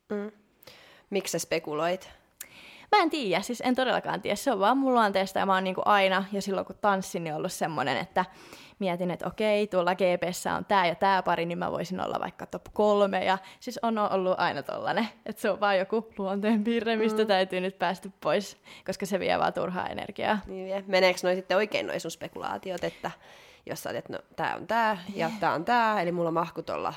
[0.09, 0.31] Mm.
[1.09, 2.09] Miksi sä spekuloit?
[2.91, 4.35] Mä en tiedä, siis en todellakaan tiedä.
[4.35, 7.35] Se on vaan mun luonteesta ja mä oon niin aina, jo silloin kun tanssin, niin
[7.35, 8.25] ollut semmoinen, että
[8.79, 12.45] mietin, että okei, tuolla GPssä on tämä ja tämä pari, niin mä voisin olla vaikka
[12.45, 13.25] top kolme.
[13.25, 17.27] Ja siis on ollut aina tollanen, että se on vaan joku luonteenpiirre, mistä mm.
[17.27, 20.39] täytyy nyt päästä pois, koska se vie vaan turhaa energiaa.
[20.47, 20.83] Niin vie.
[20.87, 23.11] Meneekö noi sitten oikein noin sun spekulaatiot, että
[23.65, 26.93] jos sä että no tää on tää ja tää on tää, eli mulla mahkut olla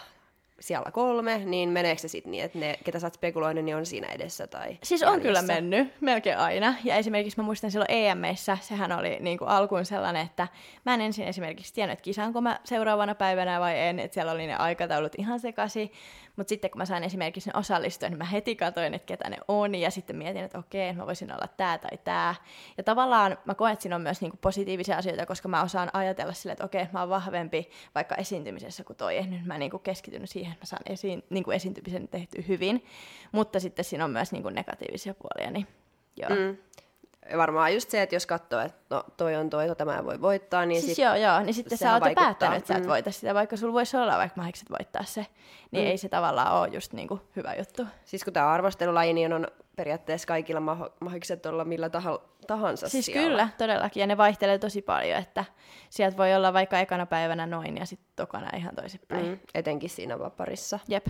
[0.62, 3.86] siellä kolme, niin meneekö se sitten niin, että ne, ketä sä oot spekuloinut, niin on
[3.86, 5.28] siinä edessä tai Siis on jäljessä?
[5.28, 6.74] kyllä mennyt, melkein aina.
[6.84, 10.48] Ja esimerkiksi mä muistan silloin EMissä, sehän oli niin kuin alkuun sellainen, että
[10.86, 14.46] mä en ensin esimerkiksi tiennyt, että kisaanko mä seuraavana päivänä vai en, että siellä oli
[14.46, 15.92] ne aikataulut ihan sekaisin.
[16.36, 19.36] Mutta sitten kun mä sain esimerkiksi ne osallistua, niin mä heti katsoin, että ketä ne
[19.48, 22.34] on, ja sitten mietin, että okei, mä voisin olla tämä tai tämä.
[22.76, 26.32] Ja tavallaan mä koen, että siinä on myös niinku positiivisia asioita, koska mä osaan ajatella
[26.32, 29.26] silleen, että okei, mä oon vahvempi vaikka esiintymisessä kuin toi.
[29.26, 32.84] Nyt mä niinku keskityn siihen, että mä saan esiin, niinku esiintymisen tehty hyvin.
[33.32, 35.66] Mutta sitten siinä on myös niinku negatiivisia puolia, niin
[36.16, 36.30] joo.
[36.30, 36.56] Mm.
[37.36, 40.66] Varmaan just se, että jos katsoo, että no toi on toi, tota mä voi voittaa,
[40.66, 42.24] niin siis sit joo, joo, niin sitten sä oot vaikuttaa.
[42.24, 42.88] päättänyt, että sä et Mm.
[42.88, 45.26] voita sitä, vaikka sulla voisi olla vaikka mahikset voittaa se,
[45.70, 45.90] niin Mm.
[45.90, 47.86] ei se tavallaan ole just niinku hyvä juttu.
[48.04, 52.88] Siis kun tämä on arvostelulaji, niin on periaatteessa kaikilla maho- mahikset olla millä taha- tahansa
[52.88, 53.22] Siis siellä.
[53.28, 55.44] kyllä, todellakin, ja ne vaihtelee tosi paljon, että
[55.90, 59.26] sieltä voi olla vaikka ekana päivänä noin ja sitten tokana ihan toisinpäin.
[59.26, 60.78] Mm, etenkin siinä vaparissa.
[60.88, 61.06] Jep.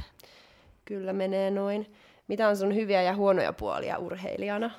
[0.85, 1.93] Kyllä menee noin.
[2.29, 4.71] Mitä on sun hyviä ja huonoja puolia urheilijana?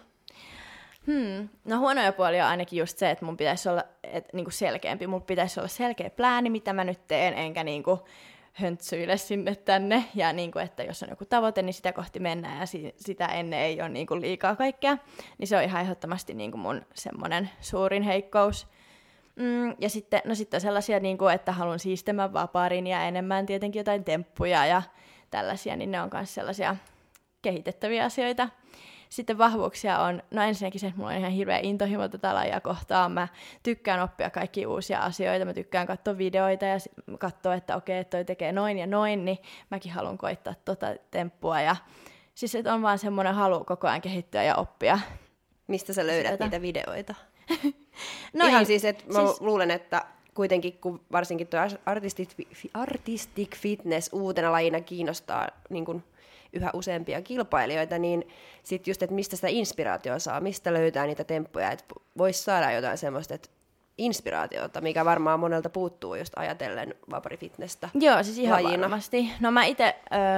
[1.08, 1.50] Hmm.
[1.66, 5.08] No huonoja puolia on ainakin just se, että mun pitäisi olla et, niinku selkeämpi.
[5.08, 8.00] Mun pitäisi olla selkeä plääni, mitä mä nyt teen, enkä niinku
[8.54, 10.04] höntsyile sinne tänne.
[10.16, 13.60] Ja niinku, että jos on joku tavoite, niin sitä kohti mennään ja si- sitä ennen
[13.60, 14.98] ei ole niinku liikaa kaikkea.
[15.38, 18.68] Niin se on ihan ehdottomasti niinku mun semmoinen suurin heikkous.
[19.36, 23.46] Mm, ja sitten, no sitten on sellaisia, niin kuin, että haluan siistemään vaparin ja enemmän
[23.46, 24.82] tietenkin jotain temppuja ja
[25.32, 26.76] tällaisia, niin ne on myös sellaisia
[27.42, 28.50] kehitettäviä asioita.
[29.14, 33.12] Sitten vahvuuksia on, no ensinnäkin se, että mulla on ihan hirveä intohimo tätä lajia kohtaan.
[33.12, 33.28] Mä
[33.64, 36.78] tykkään oppia kaikki uusia asioita, mä tykkään katsoa videoita ja
[37.20, 39.38] katsoa, että okei, että toi tekee noin ja noin, niin
[39.70, 41.62] mäkin haluan koittaa tota temppua.
[41.62, 41.76] Ja
[42.36, 45.00] siis että on vaan semmoinen halu koko ajan kehittyä ja oppia.
[45.68, 46.44] Mistä sä löydät Sieltä.
[46.44, 47.16] niitä videoita?
[48.34, 52.30] No Ihan ei- siis, että mä siis- luulen, että kuitenkin kun varsinkin tuo artistic,
[52.74, 56.04] artistic fitness uutena lajina kiinnostaa niin kuin
[56.54, 58.28] yhä useampia kilpailijoita, niin
[58.64, 61.86] sitten just, että mistä sitä inspiraatioa saa, mistä löytää niitä temppuja, että
[62.18, 63.50] voisi saada jotain semmoista, että
[63.98, 67.90] inspiraatiota, mikä varmaan monelta puuttuu just ajatellen vaparifitnessä.
[67.94, 68.82] Joo, siis ihan lajina.
[68.82, 69.32] varmasti.
[69.40, 69.96] No mä itse,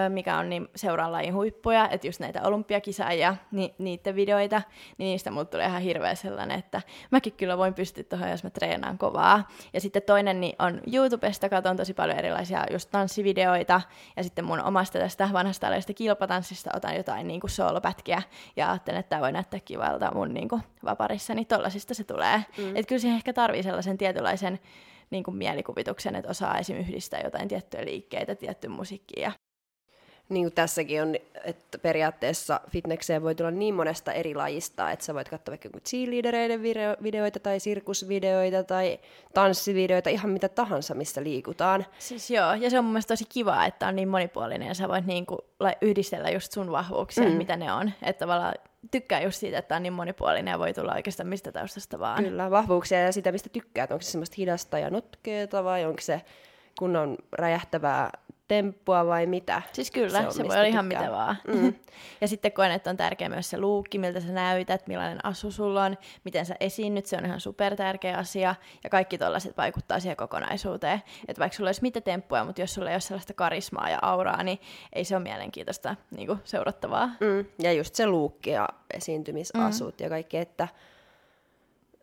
[0.09, 4.61] mikä on, niin seuraan lajin huippuja, että just näitä olympiakisaajia, ni, niiden videoita,
[4.97, 8.49] niin niistä mulle tulee ihan hirveä sellainen, että mäkin kyllä voin pystyä tuohon, jos mä
[8.49, 9.47] treenaan kovaa.
[9.73, 13.81] Ja sitten toinen niin on YouTubesta, katson tosi paljon erilaisia just tanssivideoita,
[14.17, 18.21] ja sitten mun omasta tästä vanhasta lajista kilpatanssista otan jotain niin kuin soolopätkiä,
[18.55, 22.43] ja ajattelen, että tämä voi näyttää kivalta mun niin kuin vaparissa, niin tollasista se tulee.
[22.57, 22.75] Mm.
[22.75, 24.59] Että kyllä siihen ehkä tarvii sellaisen tietynlaisen
[25.09, 26.77] niin kuin mielikuvituksen, että osaa esim.
[26.77, 29.31] yhdistää jotain tiettyjä liikkeitä, tiettyä musiikkia.
[30.29, 35.13] Niin kuin tässäkin on, että periaatteessa fitnekseen voi tulla niin monesta eri lajista, että sä
[35.13, 38.99] voit katsoa vaikka cheerleadereiden video- videoita tai sirkusvideoita tai
[39.33, 41.85] tanssivideoita, ihan mitä tahansa, missä liikutaan.
[41.99, 44.87] Siis joo, ja se on mun mielestä tosi kiva, että on niin monipuolinen ja sä
[44.87, 45.39] voit niin kuin
[45.81, 47.31] yhdistellä just sun vahvuuksia, mm.
[47.31, 47.91] mitä ne on.
[48.01, 48.53] Että tavallaan
[48.91, 52.23] tykkää just siitä, että on niin monipuolinen ja voi tulla oikeastaan mistä taustasta vaan.
[52.23, 53.91] Kyllä, vahvuuksia ja sitä, mistä tykkäät.
[53.91, 56.21] Onko se semmoista hidasta ja notkeeta vai onko se
[56.79, 58.09] kunnon räjähtävää
[58.47, 59.61] temppua vai mitä?
[59.73, 61.37] Siis kyllä, se, on, se voi olla ihan mitä vaan.
[61.47, 61.73] Mm.
[62.21, 65.83] ja sitten koen, että on tärkeä myös se luukki, miltä sä näytät, millainen asu sulla
[65.83, 68.55] on, miten sä esiinnyt, se on ihan super tärkeä asia.
[68.83, 71.01] Ja kaikki tollaiset vaikuttaa siihen kokonaisuuteen.
[71.27, 74.43] Että vaikka sulla olisi mitä temppuja, mutta jos sulla ei ole sellaista karismaa ja auraa,
[74.43, 74.59] niin
[74.93, 77.07] ei se ole mielenkiintoista niin kuin seurattavaa.
[77.07, 77.45] Mm.
[77.59, 80.03] Ja just se luukki ja esiintymisasut mm.
[80.03, 80.67] ja kaikki, että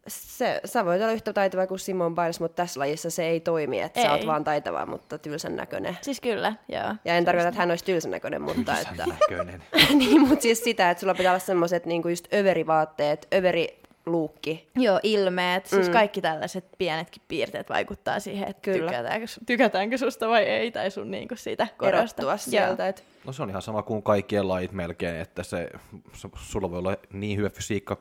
[0.09, 3.81] se, sä voit olla yhtä taitava kuin Simon Biles, mutta tässä lajissa se ei toimi,
[3.81, 4.07] että ei.
[4.07, 5.99] sä oot vaan taitava, mutta tylsän näköinen.
[6.01, 6.95] Siis kyllä, joo.
[7.05, 9.07] Ja en tarkoita, että hän olisi tylsän näköinen, mutta että...
[9.07, 9.63] Näköinen.
[9.99, 14.71] niin, mutta siis sitä, että sulla pitää olla semmoiset niinku just överivaatteet, överiluukki.
[14.77, 18.91] Joo, ilmeet, siis kaikki tällaiset pienetkin piirteet vaikuttaa siihen, että Kyllä.
[18.91, 22.23] tykätäänkö, tykätäänkö susta vai ei, tai sun niinku siitä korosta.
[22.23, 22.89] Erottua sieltä.
[22.89, 25.71] Et, No se on ihan sama kuin kaikkien lajit melkein, että se,
[26.13, 27.97] se sulla voi olla niin hyvä fysiikka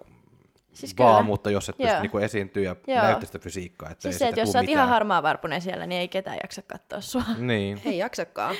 [0.73, 1.23] Siis vaan, kyllä.
[1.27, 4.29] mutta jos et pysty niinku esiintyä ja näyttää sitä fysiikkaa, että Siis ei se, sitä
[4.29, 4.83] että jos sä oot mitään.
[4.83, 7.23] ihan harmaa varpunen siellä, niin ei ketään jaksa katsoa sua.
[7.37, 7.81] Niin.
[7.85, 8.55] ei jaksakaan.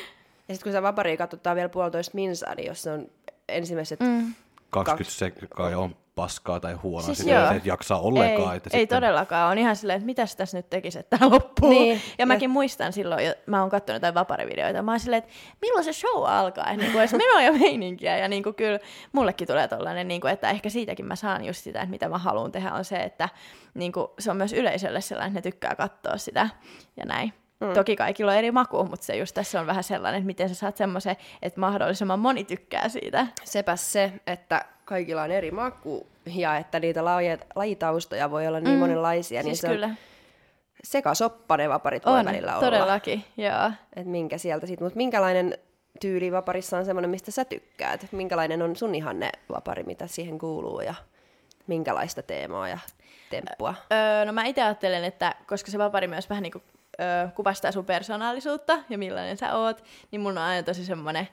[0.47, 3.07] Ja sitten kun sä vaparia katsotaan vielä puolitoista minsaa, niin jos se on
[3.49, 3.99] ensimmäiset...
[3.99, 4.33] Mm.
[4.69, 8.51] 20 sekkaa on paskaa tai huonoa, Siis sitä ei jaksaa ollenkaan.
[8.51, 9.51] ei, että ei sitten, todellakaan.
[9.51, 11.69] On ihan silleen, että mitäs tässä nyt tekisi, että tämä loppuu.
[11.69, 11.95] Niin.
[11.95, 15.33] Ja, ja mäkin muistan silloin, jo, mä oon katsonut jotain vaparivideoita, mä oon silleen, että
[15.61, 18.17] milloin se show alkaa, että niin olisi menoa ja meininkiä.
[18.17, 18.79] Ja niin kuin kyllä
[19.11, 22.17] mullekin tulee tollainen, niin kuin, että ehkä siitäkin mä saan just sitä, että mitä mä
[22.17, 23.29] haluan tehdä, on se, että
[23.73, 26.49] niin kuin, se on myös yleisölle sellainen, että ne tykkää katsoa sitä
[26.97, 27.33] ja näin.
[27.61, 27.73] Mm.
[27.73, 30.55] Toki kaikilla on eri maku, mutta se just tässä on vähän sellainen, että miten sä
[30.55, 33.27] saat semmoisen, että mahdollisimman moni tykkää siitä.
[33.43, 38.75] Sepäs se, että kaikilla on eri maku ja että niitä laji- lajitaustoja voi olla niin
[38.75, 38.79] mm.
[38.79, 39.43] monenlaisia.
[39.43, 39.87] Siis niin se kyllä.
[39.87, 39.95] On,
[40.83, 42.65] sekasoppa ne vaparit voi On, välillä olla.
[42.65, 43.71] todellakin, joo.
[43.95, 45.57] Et minkä sieltä sit, mutta minkälainen
[45.99, 48.07] tyyli vaparissa on semmoinen, mistä sä tykkäät?
[48.11, 50.93] Minkälainen on sun ihanne vapari, mitä siihen kuuluu ja
[51.67, 52.79] minkälaista teemaa ja
[53.29, 53.75] temppua?
[53.91, 56.63] Öö, no mä itse ajattelen, että koska se vapari myös vähän niin kuin,
[57.35, 61.27] kuvastaa sun persoonallisuutta ja millainen sä oot, niin mun on aina tosi semmoinen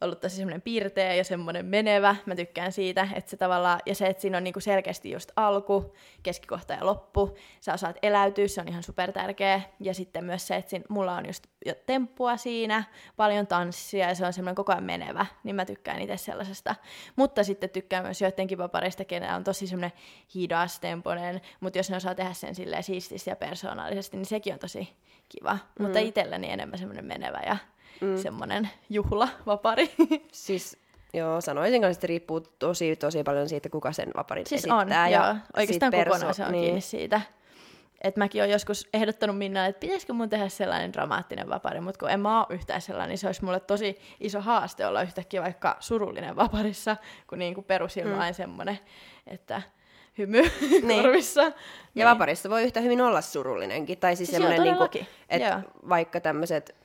[0.00, 2.16] ollut tosi semmoinen piirteä ja semmoinen menevä.
[2.26, 5.94] Mä tykkään siitä, että se tavallaan, ja se, että siinä on niinku selkeästi just alku,
[6.22, 7.36] keskikohta ja loppu.
[7.60, 9.62] Sä osaat eläytyä, se on ihan super tärkeä.
[9.80, 12.84] Ja sitten myös se, että siinä, mulla on just jo temppua siinä,
[13.16, 15.26] paljon tanssia ja se on semmoinen koko ajan menevä.
[15.44, 16.74] Niin mä tykkään itse sellaisesta.
[17.16, 19.92] Mutta sitten tykkään myös joidenkin vapareista, kenellä on tosi semmoinen
[20.34, 24.58] hidas temponen, mutta jos ne osaa tehdä sen silleen siististi ja persoonallisesti, niin sekin on
[24.58, 24.88] tosi
[25.28, 25.52] kiva.
[25.52, 25.84] Mm.
[25.84, 27.56] Mutta itselläni enemmän semmoinen menevä ja
[28.00, 28.16] mm.
[28.16, 29.90] semmoinen juhlavapari.
[30.32, 30.80] Siis
[31.14, 34.78] Joo, sanoisin kanssa, että riippuu tosi, tosi paljon siitä, kuka sen vaparin siis esittää.
[34.78, 35.36] on, ja joo.
[35.56, 36.64] Oikeastaan perso- kokonaan se on niin.
[36.64, 37.20] kiinni siitä.
[38.00, 42.10] Et mäkin olen joskus ehdottanut Minnalle, että pitäisikö mun tehdä sellainen dramaattinen vapari, mutta kun
[42.10, 45.76] en mä ole yhtään sellainen, niin se olisi mulle tosi iso haaste olla yhtäkkiä vaikka
[45.80, 46.96] surullinen vaparissa,
[47.26, 48.28] kun niin kuin perusilma mm.
[48.28, 48.78] on semmoinen,
[49.26, 49.62] että
[50.18, 50.42] hymy
[50.82, 51.02] niin.
[51.02, 51.42] korvissa.
[51.42, 51.52] Ja
[51.94, 52.06] niin.
[52.06, 53.98] vaparissa voi yhtä hyvin olla surullinenkin.
[53.98, 56.79] Tai siis, siis semmoinen, niin kuin, että vaikka tämmöiset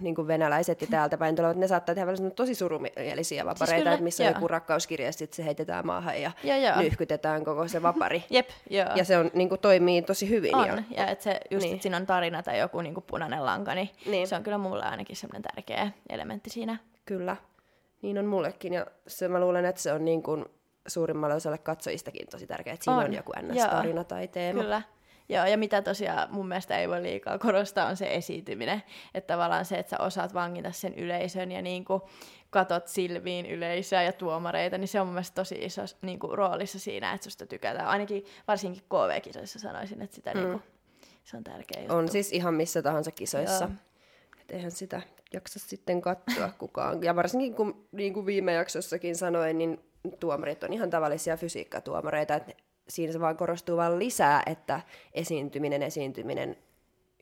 [0.00, 3.78] niin kuin venäläiset ja täältä päin tulevat, ne saattaa tehdä tosi surumielisiä siis vapareita, siis
[3.78, 4.30] kyllä, että missä joo.
[4.30, 8.24] on joku rakkauskirja, ja sitten se heitetään maahan ja joo, nyhkytetään koko se vapari.
[8.30, 8.88] Jep, joo.
[8.94, 10.54] Ja se on, niin kuin, toimii tosi hyvin.
[10.54, 11.74] On, ja, ja että se just, niin.
[11.74, 14.58] että siinä on tarina tai joku niin kuin punainen lanka, niin, niin se on kyllä
[14.58, 16.76] mulle ainakin semmoinen tärkeä elementti siinä.
[17.04, 17.36] Kyllä,
[18.02, 20.44] niin on mullekin, ja se, mä luulen, että se on niin kuin
[20.86, 24.60] suurimmalle osalle katsojistakin tosi tärkeää, että siinä on, on joku ns-tarina tai teema.
[24.60, 24.82] Kyllä,
[25.28, 28.82] Joo, ja mitä tosiaan mun mielestä ei voi liikaa korostaa, on se esiintyminen.
[29.14, 32.02] Että tavallaan se, että sä osaat vangita sen yleisön ja niin kuin
[32.50, 36.78] katot silmiin yleisöä ja tuomareita, niin se on mun mielestä tosi iso niin kuin, roolissa
[36.78, 37.88] siinä, että susta tykätään.
[37.88, 40.40] Ainakin varsinkin KV-kisoissa sanoisin, että sitä mm.
[40.40, 40.62] niin kuin,
[41.24, 41.94] se on tärkeä juttu.
[41.94, 43.64] On siis ihan missä tahansa kisoissa.
[43.64, 43.74] Joo.
[44.40, 45.02] Et eihän sitä
[45.32, 47.02] jaksa sitten katsoa kukaan.
[47.02, 49.80] Ja varsinkin kun niin kuin viime jaksossakin sanoin, niin
[50.20, 52.52] tuomarit on ihan tavallisia fysiikkatuomareita, että
[52.88, 54.80] siinä se vaan korostuu vaan lisää, että
[55.12, 56.56] esiintyminen, esiintyminen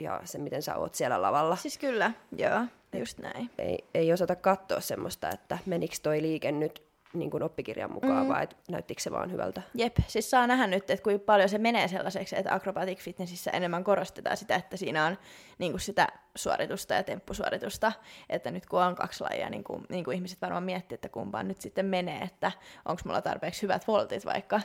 [0.00, 1.56] ja se, miten sä oot siellä lavalla.
[1.56, 2.60] Siis kyllä, joo,
[2.98, 3.50] just näin.
[3.58, 6.82] Ei, ei osata katsoa semmoista, että menikö toi liike nyt
[7.14, 8.28] niin kuin oppikirjan mukaan, mm.
[8.28, 9.62] vai näyttikö se vaan hyvältä?
[9.74, 13.84] Jep, siis saa nähdä nyt, että kuinka paljon se menee sellaiseksi, että acrobatic fitnessissä enemmän
[13.84, 15.18] korostetaan sitä, että siinä on
[15.58, 17.92] niin kuin sitä suoritusta ja temppusuoritusta,
[18.30, 21.48] että nyt kun on kaksi lajia, niin kuin, niin kuin ihmiset varmaan miettii, että kumpaan
[21.48, 22.52] nyt sitten menee, että
[22.84, 24.60] onko mulla tarpeeksi hyvät voltit vaikka,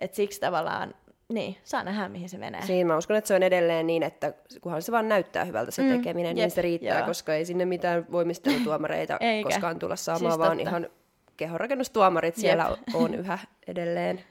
[0.00, 0.94] että siksi tavallaan
[1.28, 2.62] niin, saa nähdä, mihin se menee.
[2.62, 5.82] Siinä mä uskon, että se on edelleen niin, että kunhan se vaan näyttää hyvältä se
[5.82, 7.06] mm, tekeminen, jep, niin se riittää, joo.
[7.06, 10.88] koska ei sinne mitään voimistelutuomareita koskaan tulla saamaan, siis vaan ihan
[11.36, 12.94] kehonrakennustuomarit siellä Jep.
[12.94, 14.24] on yhä edelleen.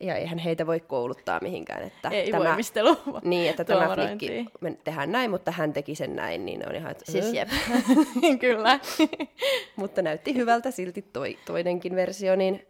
[0.00, 1.82] Ja eihän heitä voi kouluttaa mihinkään.
[1.82, 2.96] Että Ei tämä, voimistelu.
[3.24, 6.90] Niin, että tämä flikki, me tehdään näin, mutta hän teki sen näin, niin on ihan...
[6.90, 7.48] Että, siis jep,
[8.40, 8.80] kyllä.
[9.76, 12.66] mutta näytti hyvältä silti toi, toinenkin versio, niin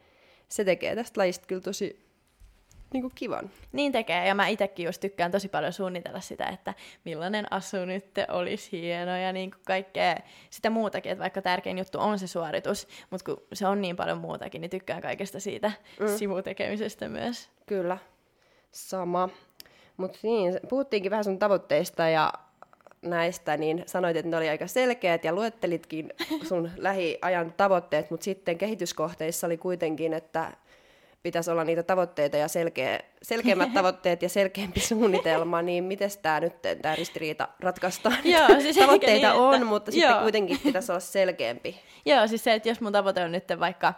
[0.48, 2.07] se tekee tästä lajista kyllä tosi
[2.92, 3.50] niin kuin kivan.
[3.72, 6.74] Niin tekee, ja mä itsekin just tykkään tosi paljon suunnitella sitä, että
[7.04, 10.16] millainen asu nyt olisi hieno ja niin kuin kaikkea
[10.50, 14.18] sitä muutakin, että vaikka tärkein juttu on se suoritus, mutta kun se on niin paljon
[14.18, 16.06] muutakin, niin tykkään kaikesta siitä mm.
[16.16, 17.50] sivutekemisestä myös.
[17.66, 17.98] Kyllä,
[18.70, 19.28] sama.
[19.96, 22.32] Mutta niin, puhuttiinkin vähän sun tavoitteista ja
[23.02, 26.12] näistä, niin sanoit, että ne oli aika selkeät ja luettelitkin
[26.48, 30.52] sun lähiajan tavoitteet, mutta sitten kehityskohteissa oli kuitenkin, että
[31.28, 36.62] pitäisi olla niitä tavoitteita ja selkeä, selkeämmät tavoitteet ja selkeämpi suunnitelma, niin miten tämä nyt
[36.82, 38.16] tämä ristiriita ratkaistaan?
[38.34, 40.00] Joo, siis Tavoitteita niin, on, että, mutta joo.
[40.00, 41.80] sitten kuitenkin pitäisi olla selkeämpi.
[42.06, 43.94] Joo, siis se, että jos mun tavoite on nyt vaikka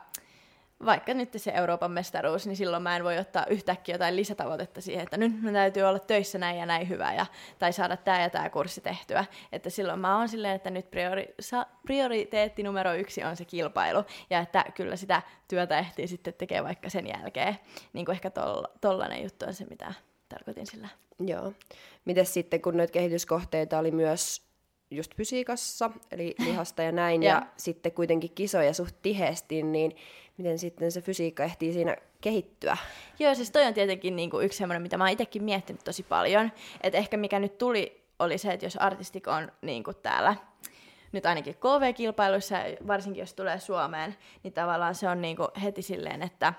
[0.85, 5.03] vaikka nyt se Euroopan mestaruus, niin silloin mä en voi ottaa yhtäkkiä jotain lisätavoitetta siihen,
[5.03, 7.26] että nyt mä täytyy olla töissä näin ja näin hyvä, ja,
[7.59, 9.24] tai saada tämä ja tämä kurssi tehtyä.
[9.53, 14.05] Että silloin mä oon silleen, että nyt priori, sa, prioriteetti numero yksi on se kilpailu,
[14.31, 17.57] ja että kyllä sitä työtä ehtii sitten tekemään vaikka sen jälkeen.
[17.93, 19.95] Niin kuin ehkä tol, tollainen juttu on se, mitä
[20.28, 20.89] tarkoitin sillä.
[21.26, 21.53] Joo.
[22.05, 24.51] Miten sitten, kun noita kehityskohteita oli myös
[24.91, 27.35] just fysiikassa, eli lihasta ja näin, ja.
[27.35, 29.97] ja sitten kuitenkin kisoja suht tiheesti, niin
[30.43, 32.76] miten sitten se fysiikka ehtii siinä kehittyä.
[33.18, 36.53] Joo, siis toi on tietenkin niinku yksi semmoinen, mitä mä oon itsekin miettinyt tosi paljon.
[36.80, 40.36] Että ehkä mikä nyt tuli, oli se, että jos artistik on niinku täällä
[41.12, 46.53] nyt ainakin KV-kilpailuissa, varsinkin jos tulee Suomeen, niin tavallaan se on niinku heti silleen, että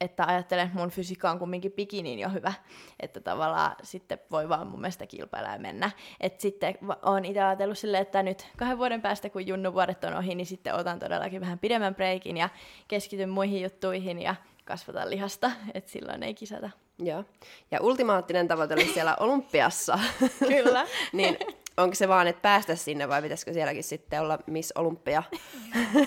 [0.00, 2.52] että ajattelen, että mun fysiikka on kumminkin pikiniin jo hyvä,
[3.00, 5.90] että tavallaan sitten voi vaan mun mielestä kilpailla ja mennä.
[6.20, 10.16] Et sitten on itse ajatellut silleen, että nyt kahden vuoden päästä, kun junnu vuodet on
[10.16, 12.48] ohi, niin sitten otan todellakin vähän pidemmän breikin ja
[12.88, 14.34] keskityn muihin juttuihin ja
[14.64, 16.70] kasvatan lihasta, että silloin ei kisata.
[16.98, 17.24] Joo.
[17.70, 19.98] Ja ultimaattinen tavoite oli siellä Olympiassa.
[20.38, 20.86] Kyllä.
[21.12, 21.38] niin
[21.76, 25.22] onko se vaan, että päästä sinne vai pitäisikö sielläkin sitten olla Miss Olympia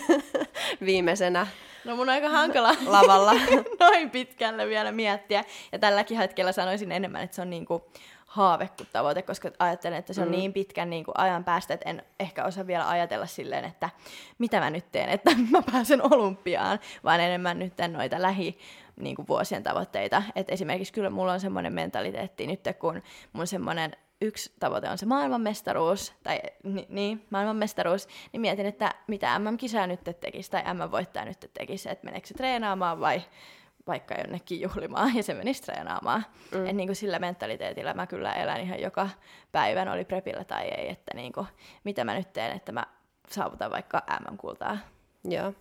[0.86, 1.48] viimeisenä
[1.88, 3.34] No mun on aika hankala lavalla
[3.80, 5.44] noin pitkälle vielä miettiä.
[5.72, 7.92] Ja tälläkin hetkellä sanoisin enemmän, että se on niinku
[8.26, 10.32] haave kuin tavoite, koska ajattelen, että se on mm.
[10.32, 13.90] niin pitkän niin kuin ajan päästä, että en ehkä osaa vielä ajatella silleen, että
[14.38, 18.58] mitä mä nyt teen, että mä pääsen olympiaan, vaan enemmän nyt noita lähi
[18.96, 20.24] niin kuin vuosien tavoitteita.
[20.36, 23.02] Et esimerkiksi kyllä mulla on semmoinen mentaliteetti nyt, kun
[23.34, 29.40] mun semmoinen yksi tavoite on se maailmanmestaruus, tai ni, niin, maailmanmestaruus, niin mietin, että mitä
[29.40, 33.22] MM-kisaa nyt tekisi, tai MM-voittaja nyt tekisi, että meneekö se treenaamaan vai
[33.88, 36.26] vaikka jonnekin juhlimaan, ja se menisi treenaamaan.
[36.52, 36.66] Mm.
[36.66, 39.10] Et niin kuin sillä mentaliteetillä mä kyllä elän ihan joka
[39.52, 41.48] päivän, oli prepillä tai ei, että niin kuin,
[41.84, 42.86] mitä mä nyt teen, että mä
[43.30, 44.78] saavutan vaikka MM-kultaa.
[45.24, 45.54] Joo.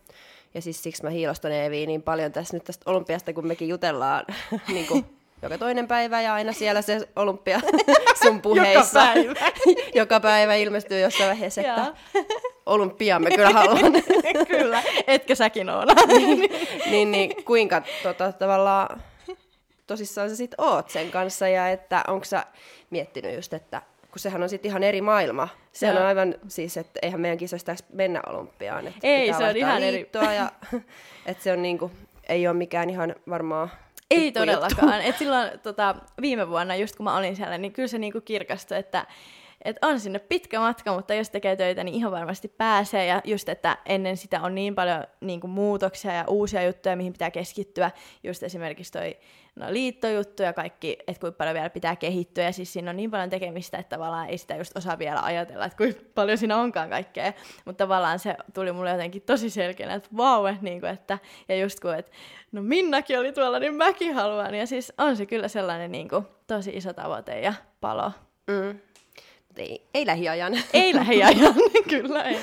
[0.54, 4.24] Ja siis siksi mä hiilostan Eeviin niin paljon tässä nyt tästä olympiasta, kun mekin jutellaan
[4.74, 7.61] niin kuin joka toinen päivä ja aina siellä se olympia
[8.22, 9.01] sun puheissa.
[9.01, 9.53] joka päivä.
[10.01, 11.95] joka päivä ilmestyy jossain vaiheessa, että
[12.66, 13.93] olympia me kyllä haluan.
[14.49, 15.95] kyllä, etkö säkin ole.
[16.07, 16.51] niin,
[16.91, 19.03] niin, niin, kuinka tota, tavallaan
[19.87, 22.47] tosissaan sä sit oot sen kanssa ja että onko sä
[22.91, 25.49] miettinyt just, että kun sehän on sitten ihan eri maailma.
[25.72, 28.87] Sehän on aivan siis, että eihän meidän kisoista mennä olympiaan.
[28.87, 30.11] Että ei, se on ihan eri.
[30.37, 30.53] Ja,
[31.26, 31.91] että se on niinku,
[32.28, 33.70] ei ole mikään ihan varmaan
[34.11, 35.00] ei todellakaan.
[35.00, 38.78] Et silloin tota, viime vuonna, just kun mä olin siellä, niin kyllä se niinku kirkastui,
[38.78, 39.07] että
[39.66, 43.06] et on sinne pitkä matka, mutta jos tekee töitä, niin ihan varmasti pääsee.
[43.06, 47.12] Ja just, että ennen sitä on niin paljon niin kuin muutoksia ja uusia juttuja, mihin
[47.12, 47.90] pitää keskittyä.
[48.24, 49.16] Just esimerkiksi toi
[49.56, 52.44] no, liittojuttu ja kaikki, että kuinka paljon vielä pitää kehittyä.
[52.44, 55.64] Ja siis siinä on niin paljon tekemistä, että tavallaan ei sitä just osaa vielä ajatella,
[55.64, 57.32] että kuinka paljon siinä onkaan kaikkea.
[57.64, 61.56] Mutta tavallaan se tuli mulle jotenkin tosi selkeänä, että vau, wow, niin kuin, että, ja
[61.56, 62.12] just kun, että
[62.52, 64.54] no Minnakin oli tuolla, niin mäkin haluan.
[64.54, 68.12] Ja siis on se kyllä sellainen niin kuin, tosi iso tavoite ja palo.
[68.46, 68.86] Mm
[69.59, 70.52] ei, ei lähiajan.
[70.72, 71.54] Ei lähiajan,
[71.90, 72.38] kyllä ei.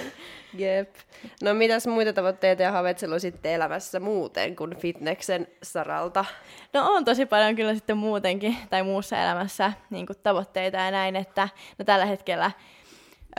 [0.58, 0.96] Jep.
[1.44, 6.26] No mitäs muita tavoitteita ja haaveet sitten elämässä muuten kuin fitneksen saralta?
[6.74, 11.50] No on tosi paljon kyllä sitten muutenkin tai muussa elämässä niin tavoitteita ja näin, että
[11.78, 12.52] no tällä hetkellä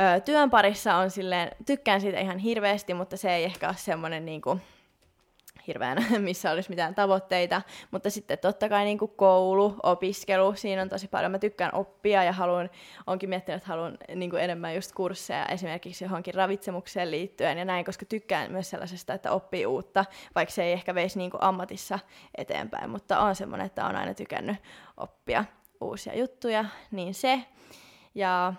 [0.01, 4.25] ö, työn parissa on silleen, tykkään siitä ihan hirveästi, mutta se ei ehkä ole semmoinen
[4.25, 4.61] niin kuin,
[5.67, 10.89] hirveän, missä olisi mitään tavoitteita, mutta sitten totta kai niin kuin koulu, opiskelu, siinä on
[10.89, 11.33] tosi paljon.
[11.33, 12.71] Mä tykkään oppia ja haluan,
[13.07, 17.85] onkin miettinyt, että haluan niin kuin enemmän just kursseja esimerkiksi johonkin ravitsemukseen liittyen ja näin,
[17.85, 20.05] koska tykkään myös sellaisesta, että oppii uutta,
[20.35, 21.99] vaikka se ei ehkä veisi niin kuin ammatissa
[22.39, 24.57] eteenpäin, mutta on semmoinen, että on aina tykännyt
[24.97, 25.45] oppia
[25.81, 27.45] uusia juttuja, niin se.
[28.15, 28.55] Ja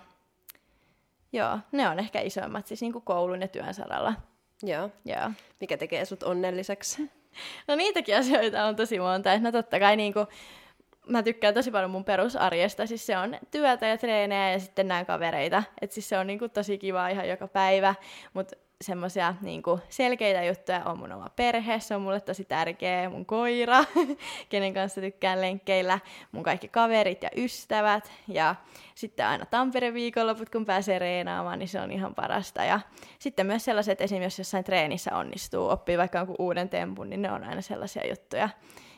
[1.32, 4.14] joo, ne on ehkä isoimmat siis niin kuin koulun ja työn saralla.
[4.62, 4.90] Joo.
[5.04, 5.30] Joo.
[5.60, 7.02] Mikä tekee sut onnelliseksi?
[7.68, 9.38] No niitäkin asioita on tosi monta.
[9.38, 10.26] No totta kai niin kuin,
[11.08, 12.86] mä tykkään tosi paljon mun perusarjesta.
[12.86, 15.62] Siis se on työtä ja treenejä ja sitten näen kavereita.
[15.80, 17.94] Et siis se on niin kuin, tosi kiva ihan joka päivä.
[18.34, 23.26] Mutta semmoisia niin selkeitä juttuja on mun oma perhe, se on mulle tosi tärkeä, mun
[23.26, 23.84] koira,
[24.48, 25.98] kenen kanssa tykkään lenkkeillä,
[26.32, 28.54] mun kaikki kaverit ja ystävät, ja
[28.94, 32.64] sitten aina Tampere viikonloput, kun pääsee reenaamaan, niin se on ihan parasta.
[32.64, 32.80] Ja
[33.18, 37.32] sitten myös sellaiset, esimerkiksi jos jossain treenissä onnistuu, oppii vaikka jonkun uuden tempun, niin ne
[37.32, 38.48] on aina sellaisia juttuja.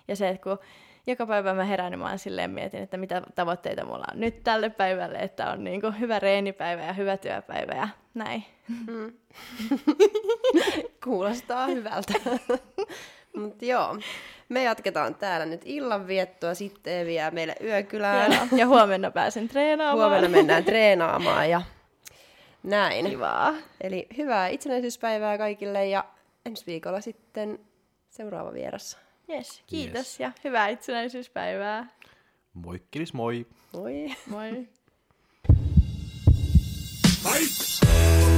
[0.08, 0.58] Ja se, että kun
[1.06, 4.70] joka päivä mä herään, niin mä silleen mietin, että mitä tavoitteita mulla on nyt tälle
[4.70, 8.44] päivälle, että on niin kuin hyvä reenipäivä ja hyvä työpäivä ja näin.
[8.86, 9.12] Mm.
[11.04, 12.12] Kuulostaa hyvältä.
[13.36, 13.96] Mutta joo,
[14.48, 18.32] me jatketaan täällä nyt illanviettoa, sitten vielä meille yökylään.
[18.32, 20.10] Ja, ja huomenna pääsen treenaamaan.
[20.10, 21.62] Huomenna mennään treenaamaan ja
[22.62, 23.06] näin.
[23.06, 23.54] Kivaa.
[23.80, 26.04] Eli hyvää itsenäisyyspäivää kaikille ja
[26.46, 27.58] ensi viikolla sitten
[28.08, 28.98] seuraava vieras.
[29.30, 30.20] Yes, kiitos yes.
[30.20, 31.86] ja hyvää itsenäisyyspäivää.
[32.52, 33.46] Moikkilis moi.
[33.72, 34.16] Moi.
[34.26, 34.68] Moi.
[37.22, 38.37] Fight!